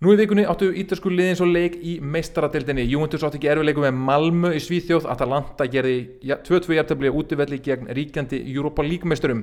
Nú 0.00 0.14
í 0.14 0.16
vikunni 0.16 0.46
áttu 0.48 0.70
ítalsku 0.80 1.10
liðin 1.12 1.36
svo 1.36 1.44
leik 1.44 1.74
í 1.84 1.98
meistaradeldinni. 2.00 2.86
Júventus 2.88 3.20
átti 3.26 3.36
ekki 3.36 3.50
erfileikum 3.52 3.84
með 3.84 3.98
Malmö 4.06 4.50
í 4.56 4.60
Svíþjóð. 4.64 5.04
Atalanta 5.12 5.66
gerði 5.68 5.98
2-2 6.24 6.72
hjartabli 6.72 7.10
útvelli 7.12 7.58
gegn 7.60 7.90
ríkjandi 7.98 8.38
Europa 8.54 8.80
League 8.80 9.04
meisturum 9.04 9.42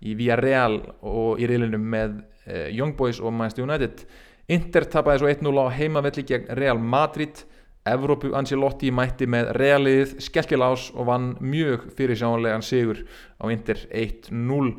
í 0.00 0.14
Villarreal 0.16 0.78
og 1.04 1.42
í 1.42 1.50
reilinum 1.50 1.84
með 1.92 2.14
eh, 2.46 2.70
Young 2.72 2.96
Boys 2.96 3.20
og 3.20 3.34
Manchester 3.36 3.66
United. 3.66 4.06
Inter 4.48 4.86
tapaði 4.88 5.20
svo 5.20 5.28
1-0 5.34 5.60
á 5.60 5.76
heimavelli 5.76 6.24
gegn 6.30 6.56
Real 6.56 6.80
Madrid. 6.80 7.42
Evrópu 7.84 8.32
Ancelotti 8.40 8.88
mætti 8.88 9.28
með 9.28 9.50
realið 9.60 10.16
skelkilás 10.24 10.88
og 10.94 11.10
vann 11.10 11.34
mjög 11.44 11.84
fyrir 12.00 12.16
sjánlegan 12.16 12.64
sigur 12.64 13.04
á 13.36 13.44
Inter 13.52 13.84
1-0 13.92 14.72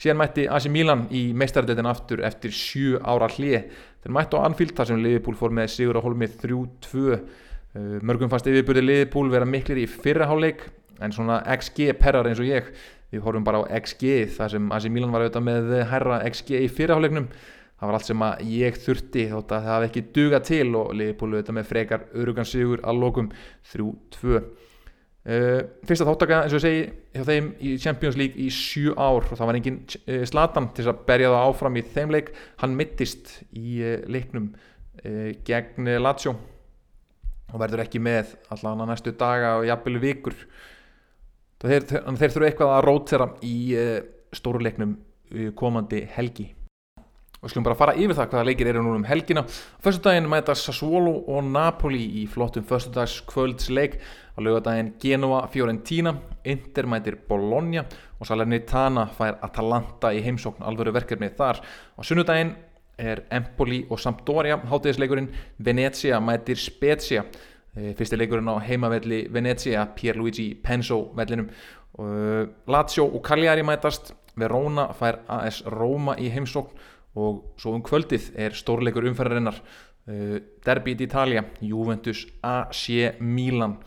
síðan 0.00 0.20
mætti 0.20 0.44
AC 0.52 0.68
Milan 0.72 1.06
í 1.14 1.30
meistardeltin 1.36 1.88
aftur 1.88 2.22
eftir 2.26 2.52
7 2.52 3.00
ára 3.00 3.28
hlið 3.32 3.70
þeir 4.06 4.14
mætti 4.14 4.38
á 4.38 4.46
Anfield 4.46 4.72
þar 4.78 4.86
sem 4.92 5.00
Liverpool 5.02 5.34
fór 5.34 5.54
með 5.58 5.72
sigur 5.72 5.98
á 5.98 6.04
holmið 6.04 6.36
3-2 6.44 7.00
uh, 7.10 7.16
mörgum 8.06 8.30
fannst 8.30 8.46
yfirbúrið 8.46 8.86
Liverpool 8.86 9.32
vera 9.32 9.48
miklir 9.48 9.80
í 9.82 9.88
fyrraháleik 9.90 10.62
en 11.02 11.12
svona 11.12 11.40
XG 11.56 11.90
perrar 11.98 12.28
eins 12.30 12.38
og 12.38 12.46
ég. 12.46 12.70
Við 13.10 13.24
horfum 13.26 13.44
bara 13.46 13.64
á 13.66 13.70
XG 13.82 14.30
þar 14.36 14.54
sem 14.54 14.70
AC 14.78 14.86
Milan 14.94 15.10
var 15.10 15.26
auðvitað 15.26 15.46
með 15.48 15.74
herra 15.90 16.20
XG 16.30 16.62
í 16.62 16.70
fyrraháleiknum 16.70 17.26
það 17.76 17.90
var 17.90 17.98
allt 17.98 18.08
sem 18.08 18.22
að 18.24 18.46
ég 18.54 18.78
þurfti 18.86 19.26
þótt 19.32 19.52
að 19.52 19.66
það 19.66 19.74
hafði 19.74 19.90
ekki 19.90 20.04
duga 20.16 20.40
til 20.46 20.68
og 20.78 20.94
liðbúlu 20.96 21.40
þetta 21.40 21.56
með 21.58 21.68
frekar 21.72 22.06
örugansigur 22.14 22.84
að 22.86 23.02
lokum 23.02 23.28
3-2 23.74 24.40
uh, 25.26 25.60
fyrsta 25.86 26.06
þáttaka 26.08 26.40
eins 26.44 26.54
og 26.54 26.60
ég 26.60 26.64
segi 26.64 26.82
hjá 27.16 27.26
þeim 27.28 27.50
í 27.58 27.74
Champions 27.82 28.18
League 28.20 28.40
í 28.40 28.48
7 28.54 28.94
ár. 28.94 29.26
Og 29.26 29.34
það 29.34 29.50
var 29.50 29.60
engin 29.60 29.80
uh, 29.82 30.24
slatan 30.30 30.70
til 30.76 30.86
að 30.90 31.04
berja 31.08 31.32
það 31.34 31.50
áfram 31.50 31.78
í 31.78 31.84
þeim 31.94 32.14
leik. 32.16 32.32
Hann 32.62 32.76
mittist 32.78 33.38
í 33.52 33.80
uh, 33.82 33.98
leiknum 34.10 34.54
gegn 35.46 35.90
Lazio. 36.00 36.32
Og 37.52 37.60
verður 37.60 37.84
ekki 37.84 38.00
með 38.02 38.32
allavega 38.50 38.86
næstu 38.88 39.12
daga 39.14 39.52
og 39.60 39.66
jafnveg 39.68 40.02
vikur. 40.02 40.34
Þeir, 41.62 41.84
þeir, 41.88 42.02
þeir 42.18 42.32
þurfu 42.34 42.48
eitthvað 42.48 42.72
að 42.74 42.84
rótera 42.84 43.28
í 43.46 43.56
uh, 43.78 43.96
stóru 44.34 44.64
leiknum 44.64 44.96
uh, 44.96 45.50
komandi 45.56 46.02
helgi 46.16 46.50
og 47.46 47.50
skulum 47.52 47.66
bara 47.68 47.78
fara 47.78 47.94
yfir 47.94 48.16
það 48.18 48.32
hvaða 48.32 48.46
leikir 48.48 48.68
eru 48.72 48.82
núna 48.82 48.98
um 48.98 49.06
helgina. 49.06 49.44
Föstudaginn 49.84 50.26
mæta 50.26 50.54
Sassuolo 50.58 51.12
og 51.30 51.44
Napoli 51.46 52.02
í 52.20 52.24
flottum 52.26 52.66
föstudags 52.66 53.20
kvöldsleik 53.30 54.00
á 54.34 54.38
lögadaginn 54.42 54.96
Genoa 54.98 55.44
Fiorentina 55.52 56.16
Inter 56.44 56.88
mætir 56.90 57.20
Bologna 57.28 57.84
og 58.18 58.26
Salernitana 58.26 59.06
fær 59.14 59.38
Atalanta 59.46 60.10
í 60.10 60.24
heimsókn 60.26 60.66
alvöru 60.66 60.94
verkefni 60.96 61.30
þar. 61.38 61.62
Og 61.94 62.08
sunnudaginn 62.08 62.56
er 62.98 63.22
Empoli 63.30 63.84
og 63.90 64.02
Sampdoria 64.02 64.58
hátegisleikurinn 64.66 65.30
Venezia 65.62 66.18
mætir 66.18 66.58
Spezia. 66.58 67.22
Eh, 67.76 67.94
fyrsti 67.94 68.18
leikurinn 68.18 68.50
á 68.50 68.58
heimavelli 68.58 69.28
Venezia 69.30 69.86
Pierluigi 69.94 70.54
Penso 70.54 71.12
vellinum. 71.14 71.50
Lazio 72.66 73.06
og 73.06 73.22
Cagliari 73.24 73.62
mætast. 73.62 74.12
Verona 74.36 74.90
fær 74.92 75.22
AS 75.32 75.62
Roma 75.64 76.12
í 76.20 76.28
heimsókn 76.28 76.74
og 77.16 77.56
svo 77.60 77.74
um 77.76 77.84
kvöldið 77.84 78.30
er 78.44 78.56
stórleikur 78.56 79.06
umferðarinnar 79.08 79.58
uh, 79.60 80.38
Derby 80.64 80.96
d'Italia, 80.98 81.44
Juventus 81.64 82.26
AC 82.44 83.16
Milan. 83.20 83.78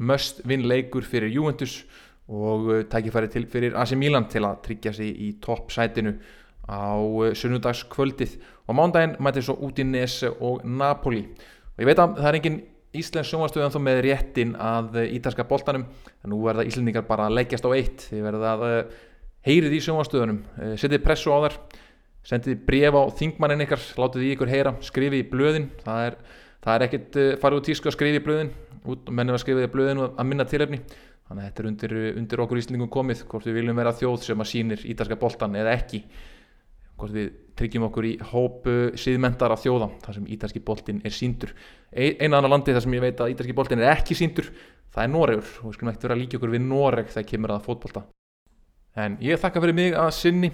Möst 0.00 0.40
vinn 0.48 0.64
leikur 0.68 1.04
fyrir 1.04 1.32
Juventus 1.32 1.82
og 2.30 2.70
uh, 2.70 2.82
tækifæri 2.88 3.28
til 3.28 3.46
fyrir 3.52 3.76
AC 3.76 3.92
Milan 3.98 4.28
til 4.32 4.46
að 4.48 4.62
tryggja 4.64 4.94
sig 4.96 5.12
í 5.12 5.34
toppsætinu 5.44 6.14
á 6.70 6.96
uh, 6.96 7.32
sunnudagskvöldið. 7.36 8.38
Og 8.70 8.78
mándaginn 8.78 9.18
mæti 9.20 9.44
svo 9.44 9.58
Udinese 9.60 10.32
og 10.40 10.64
Napoli. 10.64 11.26
Og 11.76 11.84
ég 11.84 11.90
veit 11.90 12.00
að 12.00 12.16
það 12.20 12.32
er 12.32 12.40
engin 12.40 12.60
Íslensk 12.90 13.30
sjónvastöðan 13.30 13.70
þó 13.70 13.78
með 13.86 14.00
réttin 14.02 14.56
að 14.58 14.96
ítalska 15.14 15.44
boltanum 15.46 15.84
en 16.24 16.32
nú 16.32 16.40
verða 16.42 16.64
Íslendingar 16.66 17.04
bara 17.06 17.28
að 17.28 17.36
leggjast 17.36 17.68
á 17.68 17.70
eitt. 17.76 18.08
Þið 18.08 18.24
verða 18.24 18.54
að 18.56 18.64
heyrið 19.46 19.76
í 19.76 19.82
sjónvastöðunum 19.84 20.40
setið 20.74 21.04
pressu 21.04 21.30
á 21.30 21.38
þar 21.44 21.54
sendið 22.26 22.64
bref 22.66 22.96
á 22.96 23.02
þingmannin 23.20 23.64
ykkar 23.66 23.84
látið 24.00 24.26
í 24.26 24.32
ykkur 24.34 24.52
heyra, 24.52 24.74
skrifið 24.84 25.22
í 25.22 25.28
blöðin. 25.30 25.68
Það 25.84 26.08
er, 26.08 26.18
það 26.64 26.74
er 26.74 26.86
ekkert 26.86 27.20
uh, 27.20 27.30
farið 27.42 27.62
út 27.62 27.70
tísku 27.70 27.90
að 27.90 27.96
skrifið 27.96 28.20
í 28.20 28.24
blöðin 28.26 28.52
mennum 28.88 29.36
að 29.36 29.42
skrifið 29.44 29.66
í 29.66 29.70
blöðin 29.74 30.02
og 30.02 30.18
að 30.18 30.28
minna 30.28 30.46
tilefni. 30.48 30.80
Þannig 31.30 31.44
að 31.44 31.48
þetta 31.48 31.62
er 31.62 31.68
undir, 31.70 31.96
undir 32.18 32.42
okkur 32.42 32.58
íslendingum 32.58 32.90
komið 32.90 33.24
hvort 33.30 33.46
við 33.46 33.60
viljum 33.60 33.78
vera 33.78 33.94
þjóð 33.94 34.24
sem 34.26 34.42
að 34.42 34.50
sínir 34.50 34.84
ítalska 34.90 35.18
boltan 35.20 35.54
eða 35.60 35.74
ekki. 35.76 36.00
Hvort 36.98 37.14
við 37.14 37.28
tryggjum 37.60 37.86
okkur 37.86 38.08
í 38.08 38.14
hópu 38.32 38.74
síðmendara 38.98 39.56
þjóða 39.60 39.90
þar 40.02 40.16
sem 40.16 40.26
ítalski 40.34 40.62
boltin 40.64 40.98
er 41.06 41.14
síndur 41.14 41.52
eina 41.92 42.40
annar 42.40 42.50
landi 42.50 42.74
þar 42.74 42.84
sem 42.84 42.96
ég 42.96 43.04
veit 43.04 43.22
að 43.22 43.34
ítalski 43.34 43.56
boltin 43.56 43.84
er 43.84 43.92
ekki 43.94 44.16
síndur 44.18 44.50
það 44.90 45.04
er 45.04 45.12
Noregur. 45.14 45.52
Og 45.60 45.70
við 45.70 45.76
skulum 45.78 45.92
ekkert 45.92 46.06
vera 46.08 46.16
að 46.16 46.22
líka 46.24 46.40
okkur 46.40 46.54
við 46.54 46.66
Noreg 46.66 47.12
þegar 47.14 47.28
kemur 47.30 47.54
að 47.54 47.66
fótbolta. 47.68 48.04
En 48.98 49.16
ég 49.22 49.38
þakka 49.38 49.62
fyrir 49.62 49.76
mig 49.78 49.94
að 49.94 50.10
sinni 50.16 50.50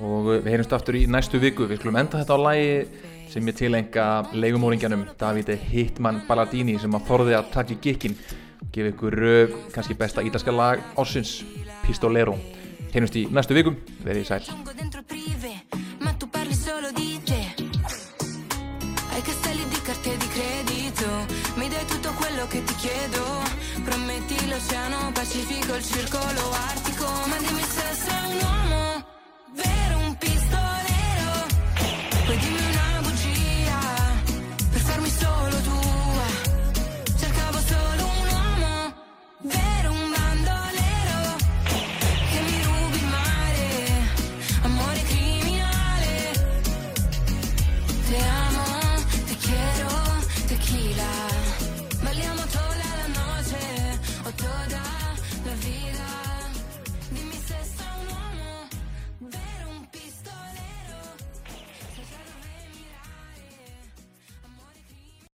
og 0.00 0.26
við 0.28 0.50
heyrumst 0.52 0.74
aftur 0.76 0.98
í 0.98 1.06
næstu 1.10 1.40
viku. 1.42 1.66
Við 1.68 1.80
skulum 1.80 2.00
enda 2.00 2.20
þetta 2.20 2.36
á 2.36 2.40
lægi 2.46 2.72
sem 3.32 3.48
ég 3.48 3.58
tilenga 3.58 4.06
leigumóringjanum 4.32 5.06
Davide 5.18 5.56
Hittmann 5.58 6.22
Balladini 6.28 6.76
sem 6.80 6.94
að 6.94 7.06
þorði 7.08 7.38
að 7.38 7.50
taka 7.54 7.74
í 7.74 7.80
gikkin 7.82 8.16
og 8.60 8.68
gefa 8.74 8.92
ykkur 8.92 9.18
uh, 9.22 9.56
kannski 9.74 9.98
besta 9.98 10.24
ítalska 10.24 10.54
lag 10.54 10.84
ársins 10.98 11.40
Pistolero. 11.86 12.36
Heyrumst 12.92 13.18
í 13.18 13.26
næstu 13.32 13.56
viku, 13.56 13.76
verið 14.04 14.30
sæl. 14.30 14.42
Mi 21.56 21.70
dai 21.70 21.84
tutto 21.86 22.12
quello 22.12 22.46
che 22.48 22.62
ti 22.62 22.74
chiedo. 22.74 23.24
Prometti 23.82 24.36
l'oceano 24.46 25.10
Pacifico, 25.12 25.74
il 25.74 25.82
circolo 25.82 26.50
artico. 26.52 27.06
Ma 27.26 27.36
dimmi 27.38 27.62